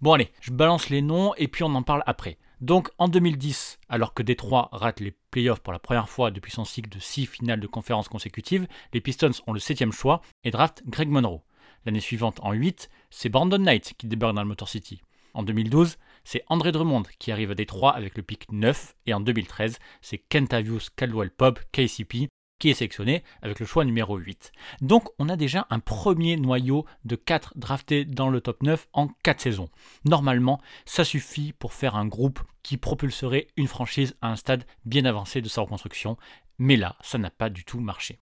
Bon 0.00 0.14
allez, 0.14 0.32
je 0.40 0.50
balance 0.50 0.88
les 0.88 1.02
noms 1.02 1.34
et 1.34 1.48
puis 1.48 1.62
on 1.64 1.74
en 1.74 1.82
parle 1.82 2.02
après. 2.06 2.38
Donc 2.62 2.90
en 2.96 3.08
2010, 3.08 3.78
alors 3.88 4.14
que 4.14 4.22
Détroit 4.22 4.70
rate 4.72 5.00
les 5.00 5.14
playoffs 5.30 5.60
pour 5.60 5.72
la 5.72 5.78
première 5.78 6.08
fois 6.08 6.30
depuis 6.30 6.52
son 6.52 6.64
cycle 6.64 6.88
de 6.88 6.98
6 6.98 7.26
finales 7.26 7.60
de 7.60 7.66
conférence 7.66 8.08
consécutives, 8.08 8.66
les 8.94 9.02
Pistons 9.02 9.30
ont 9.46 9.52
le 9.52 9.60
7 9.60 9.90
choix 9.92 10.22
et 10.44 10.50
draftent 10.50 10.82
Greg 10.86 11.08
Monroe. 11.08 11.42
L'année 11.86 12.00
suivante, 12.00 12.38
en 12.42 12.52
8, 12.52 12.90
c'est 13.10 13.30
Brandon 13.30 13.58
Knight 13.58 13.94
qui 13.96 14.06
débarque 14.06 14.34
dans 14.34 14.42
le 14.42 14.48
Motor 14.48 14.68
City. 14.68 15.00
En 15.34 15.42
2012, 15.42 15.96
c'est 16.24 16.44
André 16.48 16.72
Drummond 16.72 17.04
qui 17.18 17.32
arrive 17.32 17.50
à 17.50 17.54
Détroit 17.54 17.94
avec 17.94 18.16
le 18.16 18.22
pic 18.22 18.50
9 18.50 18.94
et 19.06 19.14
en 19.14 19.20
2013, 19.20 19.78
c'est 20.00 20.18
Kentavious 20.18 20.80
Caldwell 20.96 21.30
Pop, 21.30 21.60
KCP, 21.72 22.28
qui 22.58 22.70
est 22.70 22.74
sélectionné 22.74 23.24
avec 23.42 23.58
le 23.58 23.66
choix 23.66 23.84
numéro 23.84 24.16
8. 24.16 24.52
Donc 24.82 25.08
on 25.18 25.28
a 25.28 25.36
déjà 25.36 25.66
un 25.70 25.80
premier 25.80 26.36
noyau 26.36 26.84
de 27.04 27.16
4 27.16 27.54
draftés 27.56 28.04
dans 28.04 28.28
le 28.28 28.40
top 28.40 28.62
9 28.62 28.86
en 28.92 29.08
4 29.24 29.40
saisons. 29.40 29.68
Normalement, 30.04 30.60
ça 30.84 31.04
suffit 31.04 31.52
pour 31.52 31.72
faire 31.72 31.96
un 31.96 32.06
groupe 32.06 32.40
qui 32.62 32.76
propulserait 32.76 33.48
une 33.56 33.66
franchise 33.66 34.14
à 34.20 34.30
un 34.30 34.36
stade 34.36 34.64
bien 34.84 35.04
avancé 35.06 35.40
de 35.40 35.48
sa 35.48 35.62
reconstruction, 35.62 36.16
mais 36.58 36.76
là, 36.76 36.96
ça 37.00 37.18
n'a 37.18 37.30
pas 37.30 37.48
du 37.48 37.64
tout 37.64 37.80
marché. 37.80 38.20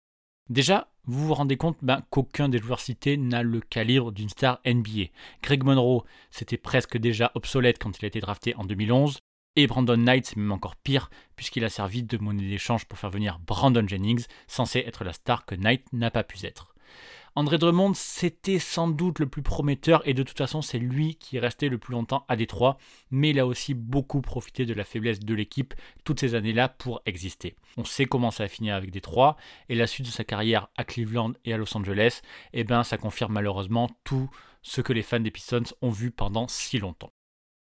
Déjà, 0.50 0.90
vous 1.06 1.28
vous 1.28 1.34
rendez 1.34 1.58
compte 1.58 1.78
ben, 1.82 2.02
qu'aucun 2.10 2.50
des 2.50 2.60
joueurs 2.60 2.80
cités 2.80 3.18
n'a 3.18 3.44
le 3.44 3.62
calibre 3.62 4.12
d'une 4.12 4.30
star 4.30 4.60
NBA. 4.66 5.06
Greg 5.42 5.64
Monroe, 5.64 6.04
c'était 6.32 6.58
presque 6.58 6.98
déjà 6.98 7.32
obsolète 7.36 7.80
quand 7.80 7.98
il 7.98 8.06
a 8.06 8.08
été 8.08 8.20
drafté 8.20 8.56
en 8.56 8.64
2011. 8.64 9.20
Et 9.56 9.68
Brandon 9.68 9.98
Knight, 9.98 10.26
c'est 10.26 10.38
même 10.38 10.52
encore 10.52 10.76
pire, 10.76 11.10
puisqu'il 11.36 11.64
a 11.64 11.70
servi 11.70 12.04
de 12.04 12.18
monnaie 12.18 12.50
d'échange 12.50 12.86
pour 12.86 12.98
faire 12.98 13.12
venir 13.12 13.40
Brandon 13.46 13.88
Jennings, 13.88 14.26
censé 14.48 14.80
être 14.80 15.04
la 15.04 15.14
star 15.14 15.46
que 15.46 15.56
Knight 15.56 15.86
n'a 15.94 16.10
pas 16.10 16.24
pu 16.24 16.44
être. 16.46 16.73
André 17.36 17.58
Drummond, 17.58 17.96
c'était 17.96 18.60
sans 18.60 18.88
doute 18.88 19.18
le 19.18 19.28
plus 19.28 19.42
prometteur 19.42 20.08
et 20.08 20.14
de 20.14 20.22
toute 20.22 20.38
façon, 20.38 20.62
c'est 20.62 20.78
lui 20.78 21.16
qui 21.16 21.38
est 21.38 21.40
resté 21.40 21.68
le 21.68 21.80
plus 21.80 21.94
longtemps 21.94 22.26
à 22.28 22.36
Détroit, 22.36 22.78
mais 23.10 23.32
il 23.32 23.40
a 23.40 23.48
aussi 23.48 23.74
beaucoup 23.74 24.22
profité 24.22 24.68
de 24.68 24.74
la 24.76 24.84
faiblesse 24.84 25.20
de 25.20 25.34
l'équipe 25.34 25.74
toutes 26.04 26.20
ces 26.20 26.36
années-là 26.36 26.70
pour 26.70 27.02
exister. 27.08 27.56
On 27.76 27.86
sait 27.86 28.06
comment 28.06 28.30
ça 28.30 28.44
a 28.44 28.48
fini 28.48 28.70
avec 28.70 28.92
Détroit 28.92 29.36
et 29.68 29.74
la 29.74 29.88
suite 29.88 30.06
de 30.06 30.12
sa 30.12 30.24
carrière 30.24 30.68
à 30.78 30.84
Cleveland 30.84 31.34
et 31.44 31.54
à 31.54 31.58
Los 31.58 31.76
Angeles, 31.76 32.22
eh 32.54 32.64
ben 32.64 32.84
ça 32.84 33.00
confirme 33.00 33.34
malheureusement 33.34 33.90
tout 34.04 34.30
ce 34.62 34.82
que 34.82 34.94
les 34.94 35.02
fans 35.02 35.20
des 35.20 35.32
Pistons 35.32 35.64
ont 35.82 35.90
vu 35.90 36.12
pendant 36.12 36.48
si 36.48 36.78
longtemps. 36.78 37.14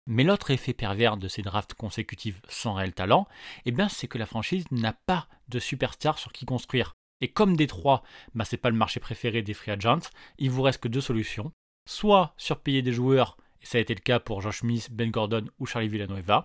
Mais 0.07 0.25
l'autre 0.25 0.51
effet 0.51 0.73
pervers 0.73 1.19
de 1.19 1.29
ces 1.29 1.43
drafts 1.43 1.75
consécutifs 1.75 2.41
sans 2.49 2.73
réel 2.73 2.95
talent, 2.95 3.29
eh 3.67 3.73
bien, 3.73 3.91
c'est 3.91 4.09
que 4.09 4.19
la 4.19 4.27
franchise 4.27 4.65
n'a 4.71 4.95
pas 4.95 5.29
de 5.49 5.59
superstar 5.59 6.19
sur 6.19 6.33
qui 6.33 6.47
construire. 6.47 6.97
Et 7.21 7.29
comme 7.29 7.57
Détroit, 7.57 8.03
bah, 8.35 8.45
c'est 8.45 8.57
pas 8.57 8.71
le 8.71 8.77
marché 8.77 9.01
préféré 9.01 9.43
des 9.43 9.55
free 9.55 9.71
agents, 9.71 10.11
il 10.39 10.51
vous 10.51 10.63
reste 10.63 10.83
que 10.83 10.89
deux 10.89 11.01
solutions. 11.01 11.53
Soit 11.89 12.35
surpayer 12.37 12.83
des 12.83 12.93
joueurs, 12.93 13.37
et 13.63 13.67
ça 13.67 13.79
a 13.79 13.81
été 13.81 13.95
le 13.95 14.01
cas 14.01 14.21
pour 14.21 14.41
Josh 14.41 14.61
Smith, 14.61 14.89
Ben 14.91 15.11
Gordon 15.11 15.47
ou 15.59 15.67
Charlie 15.67 15.89
Villanueva, 15.89 16.45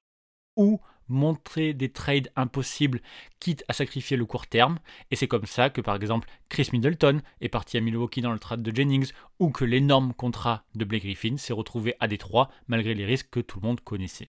ou 0.55 0.81
montrer 1.07 1.73
des 1.73 1.91
trades 1.91 2.31
impossibles, 2.35 3.01
quitte 3.39 3.63
à 3.67 3.73
sacrifier 3.73 4.17
le 4.17 4.25
court 4.25 4.47
terme. 4.47 4.79
Et 5.11 5.15
c'est 5.15 5.27
comme 5.27 5.45
ça 5.45 5.69
que, 5.69 5.81
par 5.81 5.95
exemple, 5.95 6.27
Chris 6.49 6.69
Middleton 6.73 7.21
est 7.41 7.49
parti 7.49 7.77
à 7.77 7.81
Milwaukee 7.81 8.21
dans 8.21 8.33
le 8.33 8.39
trade 8.39 8.63
de 8.63 8.75
Jennings, 8.75 9.11
ou 9.39 9.51
que 9.51 9.65
l'énorme 9.65 10.13
contrat 10.13 10.65
de 10.73 10.85
Blake 10.85 11.03
Griffin 11.03 11.38
s'est 11.38 11.53
retrouvé 11.53 11.95
à 11.99 12.07
Détroit, 12.07 12.49
malgré 12.67 12.93
les 12.93 13.05
risques 13.05 13.29
que 13.29 13.39
tout 13.39 13.59
le 13.59 13.67
monde 13.67 13.81
connaissait. 13.81 14.27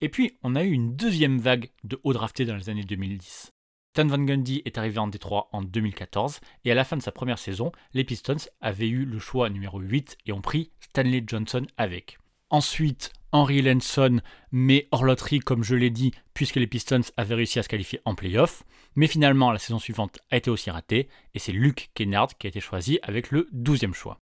Et 0.00 0.08
puis, 0.08 0.38
on 0.42 0.54
a 0.54 0.62
eu 0.62 0.70
une 0.70 0.94
deuxième 0.94 1.38
vague 1.38 1.70
de 1.82 1.98
haut 2.04 2.12
draftés 2.12 2.44
dans 2.44 2.56
les 2.56 2.70
années 2.70 2.84
2010. 2.84 3.52
Stan 3.98 4.06
Van 4.06 4.22
Gundy 4.22 4.62
est 4.64 4.78
arrivé 4.78 5.00
en 5.00 5.08
Détroit 5.08 5.48
en 5.50 5.60
2014 5.60 6.38
et 6.64 6.70
à 6.70 6.74
la 6.76 6.84
fin 6.84 6.96
de 6.96 7.02
sa 7.02 7.10
première 7.10 7.40
saison, 7.40 7.72
les 7.94 8.04
Pistons 8.04 8.36
avaient 8.60 8.86
eu 8.86 9.04
le 9.04 9.18
choix 9.18 9.50
numéro 9.50 9.80
8 9.80 10.18
et 10.24 10.30
ont 10.30 10.40
pris 10.40 10.70
Stanley 10.78 11.24
Johnson 11.26 11.66
avec. 11.78 12.16
Ensuite, 12.48 13.12
Henry 13.32 13.60
Lenson, 13.60 14.20
mais 14.52 14.86
hors 14.92 15.02
loterie 15.02 15.40
comme 15.40 15.64
je 15.64 15.74
l'ai 15.74 15.90
dit, 15.90 16.12
puisque 16.32 16.54
les 16.54 16.68
Pistons 16.68 17.00
avaient 17.16 17.34
réussi 17.34 17.58
à 17.58 17.64
se 17.64 17.68
qualifier 17.68 18.00
en 18.04 18.14
playoff. 18.14 18.62
Mais 18.94 19.08
finalement, 19.08 19.50
la 19.50 19.58
saison 19.58 19.80
suivante 19.80 20.20
a 20.30 20.36
été 20.36 20.48
aussi 20.48 20.70
ratée 20.70 21.08
et 21.34 21.40
c'est 21.40 21.50
Luke 21.50 21.90
Kennard 21.94 22.38
qui 22.38 22.46
a 22.46 22.50
été 22.50 22.60
choisi 22.60 23.00
avec 23.02 23.32
le 23.32 23.48
12e 23.52 23.94
choix. 23.94 24.20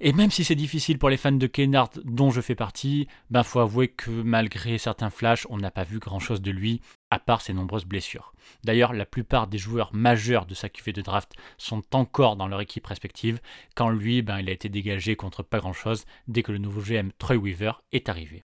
Et 0.00 0.12
même 0.12 0.30
si 0.30 0.44
c'est 0.44 0.54
difficile 0.54 0.98
pour 0.98 1.10
les 1.10 1.16
fans 1.16 1.32
de 1.32 1.46
Kennard, 1.48 1.90
dont 2.04 2.30
je 2.30 2.40
fais 2.40 2.54
partie, 2.54 3.08
ben 3.30 3.42
faut 3.42 3.58
avouer 3.58 3.88
que 3.88 4.10
malgré 4.10 4.78
certains 4.78 5.10
flashs, 5.10 5.46
on 5.50 5.58
n'a 5.58 5.72
pas 5.72 5.82
vu 5.82 5.98
grand 5.98 6.20
chose 6.20 6.40
de 6.40 6.52
lui, 6.52 6.80
à 7.10 7.18
part 7.18 7.40
ses 7.40 7.52
nombreuses 7.52 7.84
blessures. 7.84 8.32
D'ailleurs, 8.62 8.92
la 8.92 9.06
plupart 9.06 9.48
des 9.48 9.58
joueurs 9.58 9.92
majeurs 9.92 10.46
de 10.46 10.54
sa 10.54 10.68
cuvée 10.68 10.92
de 10.92 11.02
draft 11.02 11.32
sont 11.56 11.82
encore 11.94 12.36
dans 12.36 12.46
leur 12.46 12.60
équipe 12.60 12.86
respective, 12.86 13.40
quand 13.74 13.88
lui, 13.88 14.22
ben, 14.22 14.38
il 14.38 14.48
a 14.48 14.52
été 14.52 14.68
dégagé 14.68 15.16
contre 15.16 15.42
pas 15.42 15.58
grand 15.58 15.72
chose 15.72 16.04
dès 16.28 16.44
que 16.44 16.52
le 16.52 16.58
nouveau 16.58 16.80
GM 16.80 17.10
Troy 17.18 17.36
Weaver 17.36 17.72
est 17.90 18.08
arrivé. 18.08 18.44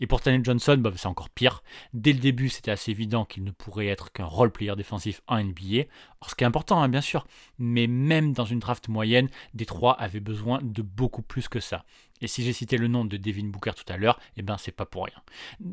Et 0.00 0.08
pour 0.08 0.20
Stanley 0.20 0.42
Johnson, 0.42 0.76
bah, 0.78 0.90
c'est 0.96 1.06
encore 1.06 1.30
pire. 1.30 1.62
Dès 1.92 2.12
le 2.12 2.18
début, 2.18 2.48
c'était 2.48 2.72
assez 2.72 2.90
évident 2.90 3.24
qu'il 3.24 3.44
ne 3.44 3.52
pourrait 3.52 3.86
être 3.86 4.12
qu'un 4.12 4.24
role 4.24 4.50
player 4.50 4.74
défensif 4.76 5.20
en 5.28 5.42
NBA. 5.42 5.84
Ce 6.26 6.34
qui 6.34 6.42
est 6.42 6.46
important, 6.46 6.82
hein, 6.82 6.88
bien 6.88 7.00
sûr, 7.00 7.26
mais 7.58 7.86
même 7.86 8.32
dans 8.32 8.44
une 8.44 8.58
draft 8.58 8.88
moyenne, 8.88 9.28
Détroit 9.52 9.92
avait 9.92 10.20
besoin 10.20 10.58
de 10.62 10.82
beaucoup 10.82 11.22
plus 11.22 11.48
que 11.48 11.60
ça. 11.60 11.84
Et 12.20 12.26
si 12.26 12.42
j'ai 12.42 12.52
cité 12.52 12.76
le 12.76 12.88
nom 12.88 13.04
de 13.04 13.16
Devin 13.16 13.46
Booker 13.46 13.72
tout 13.76 13.90
à 13.92 13.96
l'heure, 13.96 14.18
eh 14.36 14.42
ben 14.42 14.56
c'est 14.56 14.72
pas 14.72 14.86
pour 14.86 15.04
rien. 15.04 15.22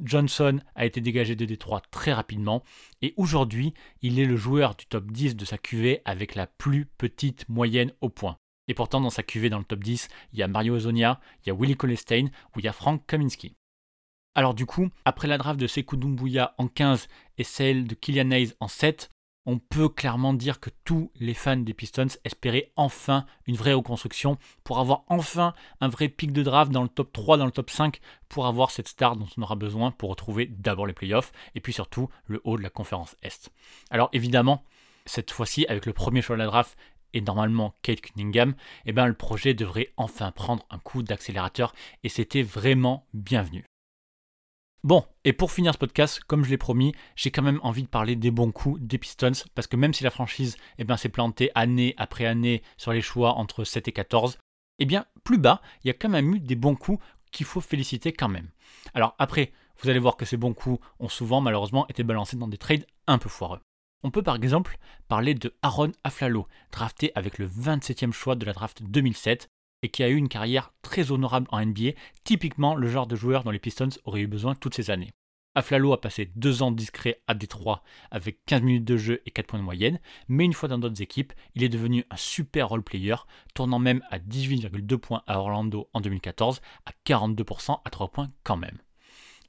Johnson 0.03 0.59
a 0.75 0.85
été 0.85 1.01
dégagé 1.01 1.35
de 1.35 1.45
Détroit 1.45 1.81
très 1.91 2.13
rapidement 2.13 2.63
et 3.01 3.13
aujourd'hui, 3.15 3.73
il 4.01 4.19
est 4.19 4.25
le 4.25 4.35
joueur 4.35 4.75
du 4.75 4.85
top 4.85 5.09
10 5.11 5.35
de 5.35 5.45
sa 5.45 5.57
QV 5.57 6.01
avec 6.03 6.35
la 6.35 6.47
plus 6.47 6.85
petite 6.85 7.47
moyenne 7.47 7.93
au 8.01 8.09
point. 8.09 8.37
Et 8.67 8.73
pourtant, 8.73 9.01
dans 9.01 9.09
sa 9.09 9.23
QV 9.23 9.49
dans 9.49 9.59
le 9.59 9.63
top 9.63 9.83
10, 9.83 10.09
il 10.33 10.39
y 10.39 10.43
a 10.43 10.47
Mario 10.47 10.75
Ozonia, 10.75 11.19
il 11.43 11.49
y 11.49 11.51
a 11.51 11.55
Willie 11.55 11.77
Colestein 11.77 12.25
ou 12.55 12.59
il 12.59 12.65
y 12.65 12.67
a 12.67 12.73
Frank 12.73 13.05
Kaminski. 13.07 13.55
Alors 14.33 14.53
du 14.53 14.65
coup, 14.65 14.89
après 15.03 15.27
la 15.27 15.37
draft 15.37 15.59
de 15.59 15.67
Sekou 15.67 15.97
Doumbouya 15.97 16.55
en 16.57 16.67
15 16.67 17.07
et 17.37 17.43
celle 17.43 17.85
de 17.85 17.95
Kylian 17.95 18.31
Hayes 18.31 18.53
en 18.61 18.69
7, 18.69 19.09
on 19.45 19.57
peut 19.57 19.89
clairement 19.89 20.33
dire 20.33 20.59
que 20.59 20.69
tous 20.85 21.11
les 21.19 21.33
fans 21.33 21.57
des 21.57 21.73
Pistons 21.73 22.07
espéraient 22.23 22.71
enfin 22.75 23.25
une 23.47 23.55
vraie 23.55 23.73
reconstruction 23.73 24.37
pour 24.63 24.79
avoir 24.79 25.03
enfin 25.07 25.53
un 25.81 25.89
vrai 25.89 26.07
pic 26.07 26.31
de 26.31 26.43
draft 26.43 26.71
dans 26.71 26.83
le 26.83 26.89
top 26.89 27.11
3, 27.11 27.37
dans 27.37 27.45
le 27.45 27.51
top 27.51 27.69
5, 27.69 27.99
pour 28.29 28.47
avoir 28.47 28.71
cette 28.71 28.87
star 28.87 29.17
dont 29.17 29.27
on 29.37 29.41
aura 29.41 29.55
besoin 29.55 29.91
pour 29.91 30.09
retrouver 30.09 30.45
d'abord 30.45 30.87
les 30.87 30.93
playoffs 30.93 31.31
et 31.55 31.59
puis 31.59 31.73
surtout 31.73 32.09
le 32.25 32.39
haut 32.43 32.57
de 32.57 32.63
la 32.63 32.69
conférence 32.69 33.15
Est. 33.23 33.51
Alors 33.89 34.09
évidemment, 34.13 34.63
cette 35.05 35.31
fois-ci, 35.31 35.65
avec 35.67 35.85
le 35.85 35.93
premier 35.93 36.21
choix 36.21 36.35
de 36.35 36.41
la 36.41 36.47
draft 36.47 36.77
et 37.13 37.21
normalement 37.21 37.73
Kate 37.81 37.99
Cunningham, 37.99 38.55
eh 38.85 38.93
ben, 38.93 39.07
le 39.07 39.13
projet 39.13 39.53
devrait 39.53 39.91
enfin 39.97 40.31
prendre 40.31 40.63
un 40.69 40.79
coup 40.79 41.03
d'accélérateur 41.03 41.73
et 42.03 42.09
c'était 42.09 42.43
vraiment 42.43 43.05
bienvenu. 43.13 43.65
Bon, 44.83 45.05
et 45.25 45.33
pour 45.33 45.51
finir 45.51 45.73
ce 45.73 45.77
podcast, 45.77 46.21
comme 46.25 46.43
je 46.43 46.49
l'ai 46.49 46.57
promis, 46.57 46.95
j'ai 47.15 47.29
quand 47.29 47.43
même 47.43 47.59
envie 47.61 47.83
de 47.83 47.87
parler 47.87 48.15
des 48.15 48.31
bons 48.31 48.51
coups 48.51 48.81
des 48.81 48.97
Pistons, 48.97 49.31
parce 49.53 49.67
que 49.67 49.75
même 49.75 49.93
si 49.93 50.03
la 50.03 50.09
franchise 50.09 50.57
eh 50.79 50.83
ben, 50.83 50.97
s'est 50.97 51.09
plantée 51.09 51.51
année 51.53 51.93
après 51.97 52.25
année 52.25 52.63
sur 52.77 52.91
les 52.91 53.01
choix 53.01 53.33
entre 53.33 53.63
7 53.63 53.87
et 53.87 53.91
14, 53.91 54.39
eh 54.79 54.85
bien, 54.85 55.05
plus 55.23 55.37
bas, 55.37 55.61
il 55.83 55.87
y 55.87 55.91
a 55.91 55.93
quand 55.93 56.09
même 56.09 56.33
eu 56.33 56.39
des 56.39 56.55
bons 56.55 56.75
coups 56.75 57.03
qu'il 57.31 57.45
faut 57.45 57.61
féliciter 57.61 58.11
quand 58.11 58.27
même. 58.27 58.49
Alors 58.95 59.15
après, 59.19 59.51
vous 59.79 59.89
allez 59.89 59.99
voir 59.99 60.17
que 60.17 60.25
ces 60.25 60.37
bons 60.37 60.53
coups 60.53 60.83
ont 60.99 61.09
souvent 61.09 61.41
malheureusement 61.41 61.87
été 61.87 62.03
balancés 62.03 62.37
dans 62.37 62.47
des 62.47 62.57
trades 62.57 62.87
un 63.05 63.19
peu 63.19 63.29
foireux. 63.29 63.59
On 64.03 64.09
peut 64.09 64.23
par 64.23 64.35
exemple 64.35 64.79
parler 65.07 65.35
de 65.35 65.53
Aaron 65.61 65.91
Aflalo, 66.03 66.47
drafté 66.71 67.11
avec 67.13 67.37
le 67.37 67.47
27e 67.47 68.13
choix 68.13 68.35
de 68.35 68.45
la 68.45 68.53
draft 68.53 68.81
2007, 68.81 69.47
et 69.81 69.89
qui 69.89 70.03
a 70.03 70.09
eu 70.09 70.15
une 70.15 70.29
carrière 70.29 70.73
très 70.81 71.11
honorable 71.11 71.47
en 71.51 71.65
NBA, 71.65 71.91
typiquement 72.23 72.75
le 72.75 72.87
genre 72.87 73.07
de 73.07 73.15
joueur 73.15 73.43
dont 73.43 73.51
les 73.51 73.59
Pistons 73.59 73.89
auraient 74.05 74.21
eu 74.21 74.27
besoin 74.27 74.55
toutes 74.55 74.75
ces 74.75 74.91
années. 74.91 75.11
Aflalo 75.53 75.91
a 75.91 75.99
passé 75.99 76.31
deux 76.35 76.61
ans 76.63 76.71
discrets 76.71 77.21
à 77.27 77.33
Détroit 77.33 77.83
avec 78.09 78.39
15 78.45 78.61
minutes 78.61 78.85
de 78.85 78.95
jeu 78.95 79.21
et 79.25 79.31
4 79.31 79.47
points 79.47 79.59
de 79.59 79.65
moyenne, 79.65 79.99
mais 80.29 80.45
une 80.45 80.53
fois 80.53 80.69
dans 80.69 80.77
d'autres 80.77 81.01
équipes, 81.01 81.33
il 81.55 81.63
est 81.63 81.69
devenu 81.69 82.05
un 82.09 82.15
super 82.15 82.69
role 82.69 82.83
player, 82.83 83.15
tournant 83.53 83.79
même 83.79 84.01
à 84.11 84.19
18,2 84.19 84.97
points 84.97 85.23
à 85.27 85.39
Orlando 85.39 85.89
en 85.93 85.99
2014, 85.99 86.61
à 86.85 86.91
42% 87.05 87.81
à 87.83 87.89
3 87.89 88.11
points 88.11 88.31
quand 88.43 88.55
même. 88.55 88.77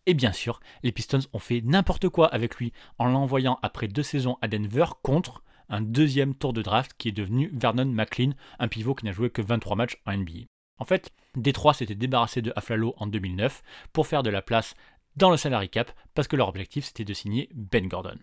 Et 0.06 0.14
bien 0.14 0.32
sûr, 0.32 0.58
les 0.82 0.90
Pistons 0.90 1.20
ont 1.32 1.38
fait 1.38 1.60
n'importe 1.60 2.08
quoi 2.08 2.26
avec 2.26 2.56
lui 2.56 2.72
en 2.98 3.06
l'envoyant 3.06 3.60
après 3.62 3.86
deux 3.86 4.02
saisons 4.02 4.38
à 4.40 4.48
Denver 4.48 4.86
contre 5.02 5.44
un 5.68 5.80
deuxième 5.80 6.34
tour 6.34 6.52
de 6.52 6.62
draft 6.62 6.92
qui 6.98 7.08
est 7.08 7.12
devenu 7.12 7.50
Vernon 7.52 7.86
McLean, 7.86 8.32
un 8.58 8.68
pivot 8.68 8.94
qui 8.94 9.04
n'a 9.04 9.12
joué 9.12 9.30
que 9.30 9.42
23 9.42 9.76
matchs 9.76 9.96
en 10.06 10.16
NBA. 10.16 10.46
En 10.78 10.84
fait, 10.84 11.12
Détroit 11.36 11.74
s'était 11.74 11.94
débarrassé 11.94 12.42
de 12.42 12.52
Aflalo 12.56 12.94
en 12.96 13.06
2009 13.06 13.62
pour 13.92 14.06
faire 14.06 14.22
de 14.22 14.30
la 14.30 14.42
place 14.42 14.74
dans 15.16 15.30
le 15.30 15.36
salary 15.36 15.68
cap 15.68 15.92
parce 16.14 16.28
que 16.28 16.36
leur 16.36 16.48
objectif 16.48 16.84
c'était 16.84 17.04
de 17.04 17.14
signer 17.14 17.48
Ben 17.54 17.86
Gordon. 17.86 18.18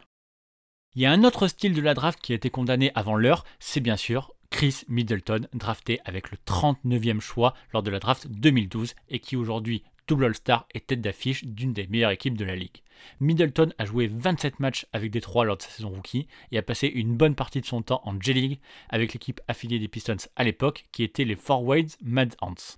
Il 0.96 1.02
y 1.02 1.06
a 1.06 1.12
un 1.12 1.24
autre 1.24 1.48
style 1.48 1.74
de 1.74 1.82
la 1.82 1.94
draft 1.94 2.20
qui 2.20 2.34
a 2.34 2.36
été 2.36 2.50
condamné 2.50 2.92
avant 2.96 3.16
l'heure, 3.16 3.46
c'est 3.60 3.80
bien 3.80 3.96
sûr 3.96 4.34
Chris 4.50 4.84
Middleton, 4.88 5.48
drafté 5.54 6.00
avec 6.06 6.32
le 6.32 6.38
39e 6.46 7.20
choix 7.20 7.54
lors 7.72 7.84
de 7.84 7.92
la 7.92 8.00
draft 8.00 8.28
2012 8.28 8.96
et 9.10 9.20
qui 9.20 9.36
aujourd'hui 9.36 9.84
double 10.10 10.26
All-Star 10.26 10.68
et 10.74 10.82
tête 10.82 11.02
d'affiche 11.02 11.46
d'une 11.46 11.72
des 11.72 11.88
meilleures 11.88 12.10
équipes 12.10 12.38
de 12.38 12.44
la 12.44 12.56
ligue. 12.56 12.82
Middleton 13.20 13.70
a 13.78 13.86
joué 13.86 14.08
27 14.08 14.60
matchs 14.60 14.88
avec 14.92 15.12
Détroit 15.12 15.46
lors 15.46 15.56
de 15.56 15.62
sa 15.62 15.70
saison 15.70 15.90
rookie 15.90 16.28
et 16.52 16.58
a 16.58 16.64
passé 16.64 16.88
une 16.88 17.16
bonne 17.16 17.36
partie 17.36 17.62
de 17.62 17.66
son 17.66 17.84
temps 17.84 18.02
en 18.04 18.20
J-League 18.20 18.60
avec 18.90 19.14
l'équipe 19.14 19.40
affiliée 19.48 19.78
des 19.78 19.88
Pistons 19.88 20.18
à 20.36 20.44
l'époque 20.44 20.88
qui 20.92 21.04
était 21.04 21.26
les 21.26 21.36
Forwards 21.36 21.96
Mad 22.02 22.36
Ants. 22.42 22.78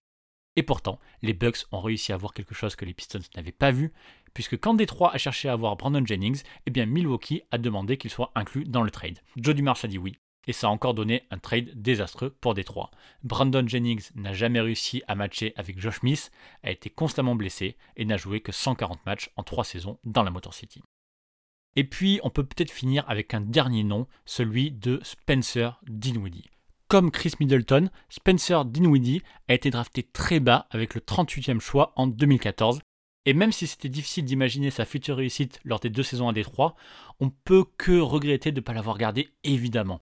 Et 0.58 0.63
pourtant, 0.63 1.00
les 1.22 1.34
Bucks 1.34 1.65
ont 1.72 1.80
réussi 1.80 2.12
à 2.12 2.17
voir 2.17 2.34
quelque 2.34 2.54
chose 2.54 2.76
que 2.76 2.84
les 2.84 2.94
Pistons 2.94 3.20
n'avaient 3.38 3.54
pas 3.54 3.72
vu, 3.72 3.94
puisque 4.34 4.60
quand 4.60 4.74
Détroit 4.74 5.13
a 5.13 5.17
cherché 5.17 5.48
à 5.48 5.54
avoir 5.54 5.78
Brandon 5.78 6.06
Jennings, 6.06 6.44
eh 6.65 6.72
bien 6.72 6.86
Milwaukee 6.86 7.44
a 7.52 7.58
demandé 7.58 7.96
qu'il 7.96 8.12
soit 8.12 8.34
inclus 8.36 8.65
dans 8.65 8.84
le 8.84 8.91
trade. 8.91 9.20
Joe 9.38 9.56
Dumars 9.56 9.80
a 9.82 9.88
dit 9.88 9.98
oui, 9.98 10.17
et 10.47 10.54
ça 10.54 10.67
a 10.67 10.69
encore 10.69 10.93
donné 10.93 11.23
un 11.30 11.38
trade 11.38 11.71
désastreux 11.75 12.32
pour 12.41 12.54
Détroit. 12.54 12.91
Brandon 13.23 13.67
Jennings 13.67 14.10
n'a 14.15 14.34
jamais 14.34 14.62
réussi 14.62 15.04
à 15.08 15.15
matcher 15.15 15.54
avec 15.56 15.80
Josh 15.80 15.99
Smith, 15.99 16.32
a 16.63 16.71
été 16.71 16.89
constamment 16.89 17.36
blessé 17.36 17.77
et 17.95 18.06
n'a 18.06 18.17
joué 18.17 18.41
que 18.41 18.51
140 18.51 19.06
matchs 19.06 19.32
en 19.36 19.43
3 19.43 19.63
saisons 19.63 19.99
dans 20.04 20.23
la 20.23 20.32
Motor 20.32 20.54
City. 20.54 20.82
Et 21.75 21.84
puis, 21.84 22.19
on 22.23 22.30
peut 22.30 22.43
peut-être 22.43 22.71
finir 22.71 23.06
avec 23.08 23.34
un 23.34 23.41
dernier 23.41 23.84
nom, 23.84 24.08
celui 24.25 24.71
de 24.71 24.99
Spencer 25.04 25.80
Dinwiddie. 25.88 26.49
Comme 26.89 27.12
Chris 27.12 27.34
Middleton, 27.39 27.89
Spencer 28.10 28.65
Dinwiddie 28.65 29.21
a 29.47 29.54
été 29.54 29.69
drafté 29.69 30.04
très 30.04 30.41
bas 30.41 30.67
avec 30.71 30.93
le 30.93 30.99
38e 30.99 31.62
choix 31.62 31.93
en 31.95 32.08
2014. 32.08 32.82
Et 33.25 33.34
même 33.34 33.54
si 33.54 33.67
c'était 33.67 33.88
difficile 33.88 34.25
d'imaginer 34.25 34.71
sa 34.71 34.84
future 34.84 35.15
réussite 35.15 35.62
lors 35.63 35.80
des 35.80 35.89
deux 35.89 36.04
saisons 36.04 36.27
à 36.27 36.34
Détroit, 36.34 36.75
on 37.21 37.30
peut 37.30 37.63
que 37.77 37.97
regretter 37.99 38.51
de 38.51 38.60
ne 38.60 38.65
pas 38.65 38.73
l'avoir 38.73 38.97
gardé 38.97 39.30
évidemment. 39.45 40.01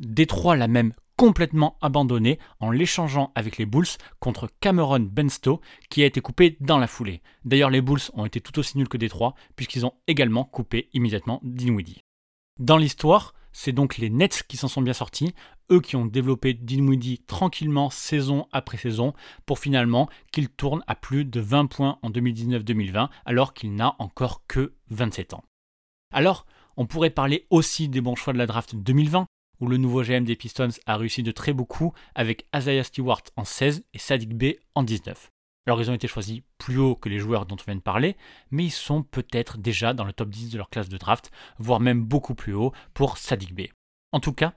Détroit 0.00 0.56
l'a 0.56 0.68
même 0.68 0.94
complètement 1.16 1.76
abandonné 1.82 2.38
en 2.60 2.70
l'échangeant 2.70 3.30
avec 3.34 3.58
les 3.58 3.66
Bulls 3.66 3.98
contre 4.18 4.48
Cameron 4.60 5.00
Benstow 5.00 5.60
qui 5.90 6.02
a 6.02 6.06
été 6.06 6.22
coupé 6.22 6.56
dans 6.60 6.78
la 6.78 6.86
foulée. 6.86 7.20
D'ailleurs 7.44 7.68
les 7.68 7.82
Bulls 7.82 8.00
ont 8.14 8.24
été 8.24 8.40
tout 8.40 8.58
aussi 8.58 8.78
nuls 8.78 8.88
que 8.88 8.96
Détroit 8.96 9.34
puisqu'ils 9.54 9.84
ont 9.84 9.92
également 10.06 10.44
coupé 10.44 10.88
immédiatement 10.94 11.40
Dinwiddie. 11.42 12.00
Dans 12.58 12.78
l'histoire, 12.78 13.34
c'est 13.52 13.72
donc 13.72 13.98
les 13.98 14.08
Nets 14.08 14.44
qui 14.48 14.56
s'en 14.56 14.68
sont 14.68 14.80
bien 14.80 14.94
sortis, 14.94 15.34
eux 15.70 15.80
qui 15.80 15.96
ont 15.96 16.06
développé 16.06 16.54
Dinwiddie 16.54 17.18
tranquillement 17.26 17.90
saison 17.90 18.46
après 18.50 18.78
saison 18.78 19.12
pour 19.44 19.58
finalement 19.58 20.08
qu'il 20.32 20.48
tourne 20.48 20.82
à 20.86 20.94
plus 20.94 21.26
de 21.26 21.40
20 21.40 21.66
points 21.66 21.98
en 22.00 22.08
2019-2020 22.08 23.10
alors 23.26 23.52
qu'il 23.52 23.74
n'a 23.74 23.94
encore 23.98 24.46
que 24.46 24.72
27 24.88 25.34
ans. 25.34 25.44
Alors, 26.14 26.46
on 26.78 26.86
pourrait 26.86 27.10
parler 27.10 27.46
aussi 27.50 27.90
des 27.90 28.00
bons 28.00 28.16
choix 28.16 28.32
de 28.32 28.38
la 28.38 28.46
draft 28.46 28.74
2020 28.74 29.26
où 29.60 29.68
le 29.68 29.76
nouveau 29.76 30.02
GM 30.02 30.24
des 30.24 30.36
Pistons 30.36 30.68
a 30.86 30.96
réussi 30.96 31.22
de 31.22 31.30
très 31.30 31.52
beaucoup 31.52 31.92
avec 32.14 32.46
Isaiah 32.54 32.84
Stewart 32.84 33.22
en 33.36 33.44
16 33.44 33.84
et 33.94 33.98
Sadik 33.98 34.34
B 34.34 34.54
en 34.74 34.82
19. 34.82 35.30
Alors 35.66 35.80
ils 35.80 35.90
ont 35.90 35.94
été 35.94 36.08
choisis 36.08 36.40
plus 36.58 36.78
haut 36.78 36.96
que 36.96 37.08
les 37.08 37.18
joueurs 37.18 37.46
dont 37.46 37.56
on 37.60 37.64
vient 37.64 37.76
de 37.76 37.80
parler, 37.80 38.16
mais 38.50 38.64
ils 38.64 38.70
sont 38.70 39.02
peut-être 39.02 39.58
déjà 39.58 39.92
dans 39.92 40.04
le 40.04 40.12
top 40.12 40.30
10 40.30 40.50
de 40.50 40.56
leur 40.56 40.70
classe 40.70 40.88
de 40.88 40.96
draft, 40.96 41.30
voire 41.58 41.80
même 41.80 42.02
beaucoup 42.02 42.34
plus 42.34 42.54
haut 42.54 42.72
pour 42.94 43.18
Sadik 43.18 43.54
B. 43.54 43.62
En 44.12 44.20
tout 44.20 44.32
cas, 44.32 44.54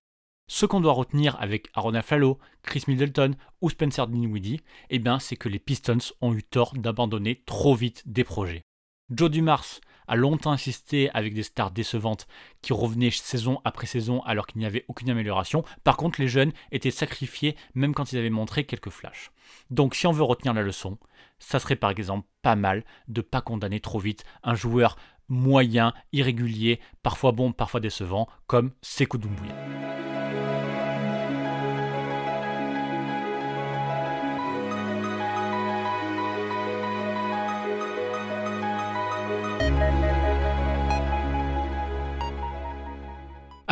ce 0.49 0.65
qu'on 0.65 0.81
doit 0.81 0.93
retenir 0.93 1.39
avec 1.41 1.69
Aaron 1.73 1.93
Aflalo, 1.93 2.37
Chris 2.63 2.83
Middleton 2.87 3.35
ou 3.61 3.69
Spencer 3.69 4.07
Dinwiddie, 4.07 4.61
eh 4.89 4.99
bien, 4.99 5.19
c'est 5.19 5.37
que 5.37 5.49
les 5.49 5.59
Pistons 5.59 6.13
ont 6.21 6.33
eu 6.33 6.43
tort 6.43 6.73
d'abandonner 6.73 7.41
trop 7.45 7.75
vite 7.75 8.03
des 8.05 8.23
projets. 8.23 8.63
Joe 9.09 9.29
Dumars 9.29 9.79
a 10.07 10.15
longtemps 10.15 10.51
insisté 10.51 11.09
avec 11.13 11.33
des 11.33 11.43
stars 11.43 11.71
décevantes 11.71 12.27
qui 12.61 12.73
revenaient 12.73 13.11
saison 13.11 13.59
après 13.63 13.87
saison 13.87 14.21
alors 14.21 14.47
qu'il 14.47 14.59
n'y 14.59 14.65
avait 14.65 14.85
aucune 14.87 15.09
amélioration. 15.09 15.63
Par 15.83 15.97
contre, 15.97 16.21
les 16.21 16.27
jeunes 16.27 16.53
étaient 16.71 16.91
sacrifiés 16.91 17.55
même 17.73 17.93
quand 17.93 18.11
ils 18.11 18.17
avaient 18.17 18.29
montré 18.29 18.65
quelques 18.65 18.89
flashs. 18.89 19.31
Donc 19.69 19.95
si 19.95 20.07
on 20.07 20.11
veut 20.11 20.23
retenir 20.23 20.53
la 20.53 20.61
leçon, 20.61 20.97
ça 21.39 21.59
serait 21.59 21.75
par 21.75 21.91
exemple 21.91 22.27
pas 22.41 22.55
mal 22.55 22.83
de 23.07 23.21
pas 23.21 23.41
condamner 23.41 23.79
trop 23.79 23.99
vite 23.99 24.23
un 24.43 24.55
joueur 24.55 24.95
moyen, 25.29 25.93
irrégulier, 26.11 26.79
parfois 27.01 27.31
bon, 27.31 27.53
parfois 27.53 27.79
décevant, 27.79 28.27
comme 28.47 28.71
Sekou. 28.81 29.19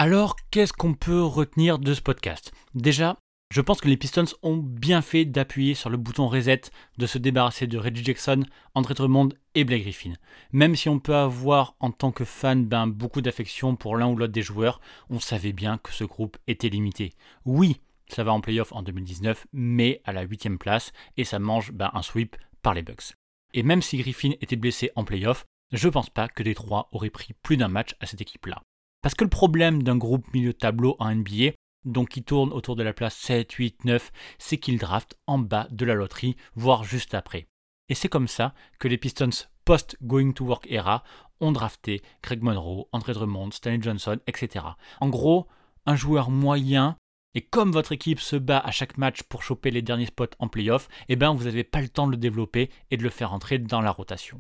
Alors, 0.04 0.36
qu'est-ce 0.50 0.74
qu'on 0.74 0.96
peut 0.96 1.22
retenir 1.22 1.78
de 1.78 1.94
ce 1.94 2.02
podcast? 2.02 2.52
Déjà, 2.74 3.20
je 3.54 3.62
pense 3.62 3.82
que 3.82 3.88
les 3.88 3.98
Pistons 3.98 4.26
ont 4.42 4.58
bien 4.58 5.04
fait 5.04 5.26
d'appuyer 5.26 5.76
sur 5.76 5.92
le 5.92 5.98
bouton 5.98 6.28
reset, 6.28 6.62
de 6.98 7.06
se 7.06 7.20
débarrasser 7.20 7.68
de 7.68 7.78
Reggie 7.78 8.04
Jackson, 8.04 8.44
André 8.74 8.96
Drummond 8.96 9.30
et 9.54 9.64
Blake 9.64 9.84
Griffin. 9.84 10.14
Même 10.54 10.76
si 10.76 10.90
on 10.90 10.98
peut 10.98 11.14
avoir 11.14 11.76
en 11.80 11.92
tant 11.92 12.12
que 12.12 12.26
fan 12.26 12.66
ben, 12.66 12.88
beaucoup 12.88 13.22
d'affection 13.22 13.76
pour 13.76 13.96
l'un 13.96 14.08
ou 14.08 14.18
l'autre 14.18 14.34
des 14.34 14.42
joueurs, 14.42 14.82
on 15.12 15.20
savait 15.20 15.54
bien 15.54 15.78
que 15.78 15.94
ce 15.94 16.04
groupe 16.04 16.40
était 16.48 16.70
limité. 16.70 17.14
Oui, 17.46 17.80
ça 18.08 18.24
va 18.24 18.34
en 18.34 18.42
playoff 18.42 18.72
en 18.72 18.82
2019, 18.82 19.46
mais 19.54 20.02
à 20.04 20.14
la 20.14 20.24
8 20.24 20.58
place, 20.58 20.94
et 21.18 21.26
ça 21.26 21.38
mange 21.38 21.74
ben, 21.74 21.92
un 21.94 22.02
sweep 22.02 22.38
par 22.64 22.74
les 22.74 22.82
Bucks. 22.82 23.14
Et 23.54 23.62
même 23.62 23.84
si 23.84 23.98
Griffin 23.98 24.32
était 24.42 24.56
blessé 24.56 24.90
en 24.96 25.04
playoff, 25.04 25.46
je 25.72 25.90
pense 25.90 26.10
pas 26.10 26.28
que 26.28 26.42
Détroit 26.42 26.90
aurait 26.92 27.12
pris 27.12 27.36
plus 27.44 27.56
d'un 27.56 27.68
match 27.68 27.94
à 28.00 28.08
cette 28.08 28.22
équipe-là. 28.22 28.64
Parce 29.02 29.16
que 29.16 29.24
le 29.24 29.30
problème 29.30 29.82
d'un 29.84 29.98
groupe 29.98 30.32
milieu 30.34 30.54
de 30.54 30.58
tableau 30.58 30.96
en 31.00 31.14
NBA, 31.14 31.52
donc 31.86 32.10
qui 32.10 32.24
tourne 32.24 32.54
autour 32.54 32.76
de 32.76 32.84
la 32.84 32.94
place 32.94 33.16
7, 33.16 33.52
8, 33.52 33.86
9, 33.86 34.12
c'est 34.38 34.58
qu'il 34.58 34.78
draft 34.78 35.18
en 35.26 35.40
bas 35.40 35.68
de 35.72 35.86
la 35.86 35.96
loterie, 35.96 36.36
voire 36.56 36.84
juste 36.84 37.16
après. 37.16 37.48
Et 37.90 37.96
c'est 37.96 38.10
comme 38.10 38.28
ça 38.28 38.54
que 38.80 38.88
les 38.88 38.98
Pistons 38.98 39.48
post-Going 39.66 40.34
to 40.34 40.46
Work 40.46 40.68
era 40.70 41.04
ont 41.40 41.52
drafté 41.52 42.02
Greg 42.22 42.44
Monroe, 42.44 42.88
André 42.92 43.14
Drummond, 43.14 43.52
Stanley 43.52 43.82
Johnson, 43.82 44.20
etc. 44.28 44.66
En 45.00 45.10
gros, 45.10 45.48
un 45.86 45.96
joueur 45.96 46.30
moyen, 46.30 46.96
et 47.34 47.42
comme 47.42 47.72
votre 47.72 47.94
équipe 47.94 48.20
se 48.20 48.36
bat 48.36 48.60
à 48.60 48.72
chaque 48.72 48.98
match 48.98 49.24
pour 49.24 49.42
choper 49.42 49.72
les 49.72 49.82
derniers 49.82 50.06
spots 50.06 50.36
en 50.40 50.48
playoff, 50.48 50.88
eh 51.10 51.16
ben 51.16 51.34
vous 51.34 51.46
n'avez 51.46 51.64
pas 51.64 51.82
le 51.82 51.90
temps 51.90 52.06
de 52.06 52.12
le 52.12 52.18
développer 52.18 52.70
et 52.92 52.98
de 52.98 53.04
le 53.04 53.10
faire 53.10 53.34
entrer 53.34 53.58
dans 53.58 53.82
la 53.82 53.92
rotation. 53.92 54.40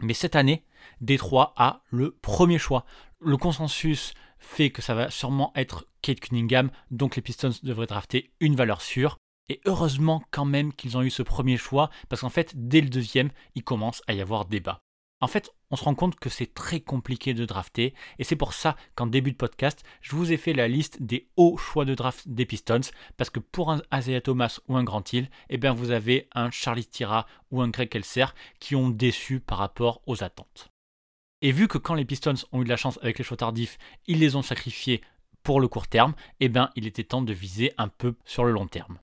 Mais 0.00 0.14
cette 0.14 0.36
année, 0.36 0.64
Détroit 1.00 1.54
a 1.56 1.82
le 1.90 2.12
premier 2.22 2.58
choix. 2.58 2.84
Le 3.20 3.36
consensus 3.38 4.12
fait 4.38 4.70
que 4.70 4.82
ça 4.82 4.94
va 4.94 5.10
sûrement 5.10 5.52
être 5.54 5.86
Kate 6.02 6.20
Cunningham, 6.20 6.70
donc 6.90 7.16
les 7.16 7.22
Pistons 7.22 7.52
devraient 7.62 7.86
drafter 7.86 8.30
une 8.40 8.56
valeur 8.56 8.82
sûre. 8.82 9.16
Et 9.48 9.60
heureusement 9.64 10.22
quand 10.30 10.44
même 10.44 10.72
qu'ils 10.72 10.96
ont 10.96 11.02
eu 11.02 11.10
ce 11.10 11.22
premier 11.22 11.56
choix, 11.56 11.90
parce 12.08 12.20
qu'en 12.20 12.30
fait, 12.30 12.52
dès 12.56 12.80
le 12.80 12.88
deuxième, 12.88 13.30
il 13.54 13.64
commence 13.64 14.02
à 14.06 14.12
y 14.12 14.20
avoir 14.20 14.44
débat. 14.44 14.80
En 15.20 15.28
fait, 15.28 15.50
on 15.70 15.76
se 15.76 15.84
rend 15.84 15.94
compte 15.94 16.16
que 16.16 16.28
c'est 16.28 16.52
très 16.52 16.80
compliqué 16.80 17.32
de 17.32 17.46
drafter, 17.46 17.94
et 18.18 18.24
c'est 18.24 18.36
pour 18.36 18.52
ça 18.52 18.76
qu'en 18.96 19.06
début 19.06 19.32
de 19.32 19.36
podcast, 19.36 19.82
je 20.02 20.14
vous 20.14 20.30
ai 20.30 20.36
fait 20.36 20.52
la 20.52 20.68
liste 20.68 21.00
des 21.00 21.30
hauts 21.36 21.56
choix 21.56 21.86
de 21.86 21.94
draft 21.94 22.28
des 22.28 22.44
Pistons, 22.44 22.80
parce 23.16 23.30
que 23.30 23.40
pour 23.40 23.70
un 23.70 23.80
Isaiah 23.94 24.20
Thomas 24.20 24.58
ou 24.68 24.76
un 24.76 24.84
Grant 24.84 25.04
Hill, 25.10 25.30
eh 25.48 25.56
bien 25.56 25.72
vous 25.72 25.90
avez 25.90 26.28
un 26.34 26.50
Charlie 26.50 26.86
Tira 26.86 27.26
ou 27.50 27.62
un 27.62 27.68
Greg 27.68 27.88
Kelser 27.88 28.26
qui 28.60 28.76
ont 28.76 28.90
déçu 28.90 29.40
par 29.40 29.58
rapport 29.58 30.02
aux 30.06 30.22
attentes. 30.22 30.70
Et 31.42 31.52
vu 31.52 31.68
que 31.68 31.78
quand 31.78 31.94
les 31.94 32.04
Pistons 32.04 32.34
ont 32.52 32.62
eu 32.62 32.64
de 32.64 32.68
la 32.70 32.76
chance 32.76 32.98
avec 33.02 33.18
les 33.18 33.24
choix 33.24 33.36
tardifs, 33.36 33.78
ils 34.06 34.18
les 34.18 34.36
ont 34.36 34.42
sacrifiés 34.42 35.02
pour 35.42 35.60
le 35.60 35.68
court 35.68 35.86
terme, 35.86 36.14
eh 36.40 36.48
bien 36.48 36.70
il 36.76 36.86
était 36.86 37.04
temps 37.04 37.22
de 37.22 37.32
viser 37.32 37.72
un 37.78 37.88
peu 37.88 38.16
sur 38.24 38.44
le 38.44 38.52
long 38.52 38.66
terme. 38.66 38.98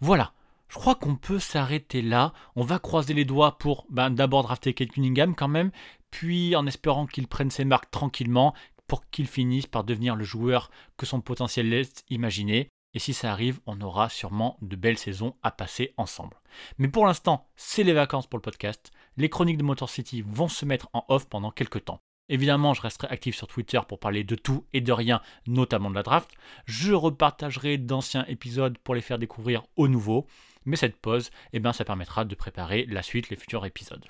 Voilà, 0.00 0.32
je 0.68 0.76
crois 0.76 0.94
qu'on 0.94 1.16
peut 1.16 1.38
s'arrêter 1.38 2.02
là. 2.02 2.32
On 2.56 2.62
va 2.62 2.78
croiser 2.78 3.14
les 3.14 3.24
doigts 3.24 3.58
pour 3.58 3.86
ben, 3.90 4.10
d'abord 4.10 4.42
drafter 4.42 4.74
Kate 4.74 4.90
Cunningham 4.90 5.34
quand 5.34 5.48
même, 5.48 5.70
puis 6.10 6.54
en 6.56 6.66
espérant 6.66 7.06
qu'il 7.06 7.26
prenne 7.26 7.50
ses 7.50 7.64
marques 7.64 7.90
tranquillement 7.90 8.54
pour 8.86 9.08
qu'il 9.10 9.26
finisse 9.26 9.66
par 9.66 9.84
devenir 9.84 10.16
le 10.16 10.24
joueur 10.24 10.70
que 10.96 11.06
son 11.06 11.20
potentiel 11.20 11.68
laisse 11.68 11.92
imaginer. 12.08 12.68
Et 12.94 12.98
si 12.98 13.12
ça 13.12 13.32
arrive, 13.32 13.60
on 13.66 13.80
aura 13.80 14.08
sûrement 14.08 14.56
de 14.62 14.76
belles 14.76 14.98
saisons 14.98 15.36
à 15.42 15.50
passer 15.50 15.92
ensemble. 15.96 16.40
Mais 16.78 16.88
pour 16.88 17.06
l'instant, 17.06 17.46
c'est 17.56 17.84
les 17.84 17.92
vacances 17.92 18.26
pour 18.26 18.38
le 18.38 18.42
podcast. 18.42 18.90
Les 19.16 19.28
chroniques 19.28 19.58
de 19.58 19.62
Motor 19.62 19.90
City 19.90 20.22
vont 20.26 20.48
se 20.48 20.64
mettre 20.64 20.88
en 20.92 21.04
off 21.08 21.28
pendant 21.28 21.50
quelques 21.50 21.84
temps. 21.84 22.00
Évidemment, 22.30 22.74
je 22.74 22.82
resterai 22.82 23.08
actif 23.08 23.36
sur 23.36 23.46
Twitter 23.46 23.80
pour 23.86 24.00
parler 24.00 24.22
de 24.22 24.34
tout 24.34 24.66
et 24.72 24.80
de 24.80 24.92
rien, 24.92 25.22
notamment 25.46 25.90
de 25.90 25.94
la 25.94 26.02
draft. 26.02 26.30
Je 26.66 26.92
repartagerai 26.92 27.78
d'anciens 27.78 28.24
épisodes 28.26 28.76
pour 28.78 28.94
les 28.94 29.00
faire 29.00 29.18
découvrir 29.18 29.64
aux 29.76 29.88
nouveaux. 29.88 30.26
Mais 30.64 30.76
cette 30.76 30.96
pause, 30.96 31.30
eh 31.52 31.60
ben, 31.60 31.72
ça 31.72 31.84
permettra 31.84 32.24
de 32.24 32.34
préparer 32.34 32.84
la 32.86 33.02
suite, 33.02 33.30
les 33.30 33.36
futurs 33.36 33.64
épisodes. 33.64 34.04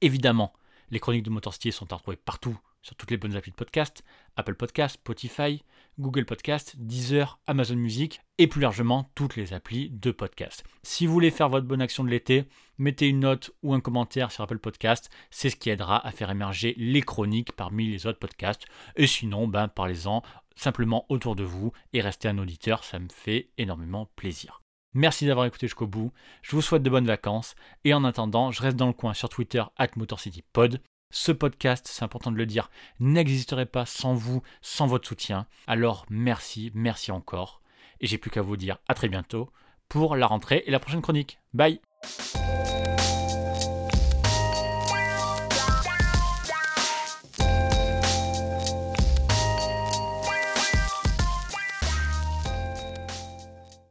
Évidemment, 0.00 0.54
les 0.90 1.00
chroniques 1.00 1.24
de 1.24 1.30
Motorcity 1.30 1.72
sont 1.72 1.92
à 1.92 1.96
retrouver 1.96 2.16
partout 2.16 2.58
sur 2.82 2.96
toutes 2.96 3.10
les 3.10 3.18
bonnes 3.18 3.36
applis 3.36 3.50
de 3.50 3.56
podcast, 3.56 4.02
Apple 4.36 4.54
Podcast, 4.54 4.94
Spotify, 4.94 5.62
Google 6.00 6.24
Podcast, 6.24 6.74
Deezer, 6.78 7.38
Amazon 7.46 7.76
Music 7.76 8.20
et 8.38 8.46
plus 8.46 8.60
largement 8.60 9.10
toutes 9.14 9.36
les 9.36 9.52
applis 9.52 9.90
de 9.90 10.10
podcast. 10.10 10.64
Si 10.82 11.06
vous 11.06 11.12
voulez 11.12 11.30
faire 11.30 11.48
votre 11.48 11.66
bonne 11.66 11.82
action 11.82 12.02
de 12.02 12.08
l'été, 12.08 12.46
mettez 12.78 13.08
une 13.08 13.20
note 13.20 13.50
ou 13.62 13.74
un 13.74 13.80
commentaire 13.80 14.32
sur 14.32 14.42
Apple 14.42 14.58
Podcast, 14.58 15.10
c'est 15.30 15.50
ce 15.50 15.56
qui 15.56 15.70
aidera 15.70 16.04
à 16.04 16.10
faire 16.10 16.30
émerger 16.30 16.74
les 16.78 17.02
chroniques 17.02 17.52
parmi 17.52 17.86
les 17.86 18.06
autres 18.06 18.18
podcasts. 18.18 18.64
Et 18.96 19.06
sinon, 19.06 19.46
ben, 19.46 19.68
parlez-en 19.68 20.22
simplement 20.56 21.06
autour 21.08 21.36
de 21.36 21.44
vous 21.44 21.72
et 21.92 22.00
restez 22.00 22.28
un 22.28 22.38
auditeur, 22.38 22.84
ça 22.84 22.98
me 22.98 23.08
fait 23.08 23.50
énormément 23.58 24.10
plaisir. 24.16 24.62
Merci 24.92 25.26
d'avoir 25.26 25.46
écouté 25.46 25.66
jusqu'au 25.66 25.86
bout. 25.86 26.12
Je 26.42 26.56
vous 26.56 26.62
souhaite 26.62 26.82
de 26.82 26.90
bonnes 26.90 27.06
vacances. 27.06 27.54
Et 27.84 27.94
en 27.94 28.02
attendant, 28.02 28.50
je 28.50 28.60
reste 28.60 28.76
dans 28.76 28.88
le 28.88 28.92
coin 28.92 29.14
sur 29.14 29.28
Twitter, 29.28 29.62
at 29.76 29.90
MotorCityPod. 29.96 30.80
Ce 31.10 31.32
podcast, 31.32 31.88
c'est 31.90 32.04
important 32.04 32.30
de 32.30 32.36
le 32.36 32.46
dire, 32.46 32.70
n'existerait 33.00 33.66
pas 33.66 33.84
sans 33.84 34.14
vous, 34.14 34.42
sans 34.62 34.86
votre 34.86 35.08
soutien. 35.08 35.46
Alors 35.66 36.06
merci, 36.08 36.70
merci 36.74 37.10
encore. 37.10 37.60
Et 38.00 38.06
j'ai 38.06 38.18
plus 38.18 38.30
qu'à 38.30 38.42
vous 38.42 38.56
dire 38.56 38.78
à 38.88 38.94
très 38.94 39.08
bientôt 39.08 39.50
pour 39.88 40.16
la 40.16 40.26
rentrée 40.26 40.62
et 40.66 40.70
la 40.70 40.78
prochaine 40.78 41.02
chronique. 41.02 41.38
Bye 41.52 41.80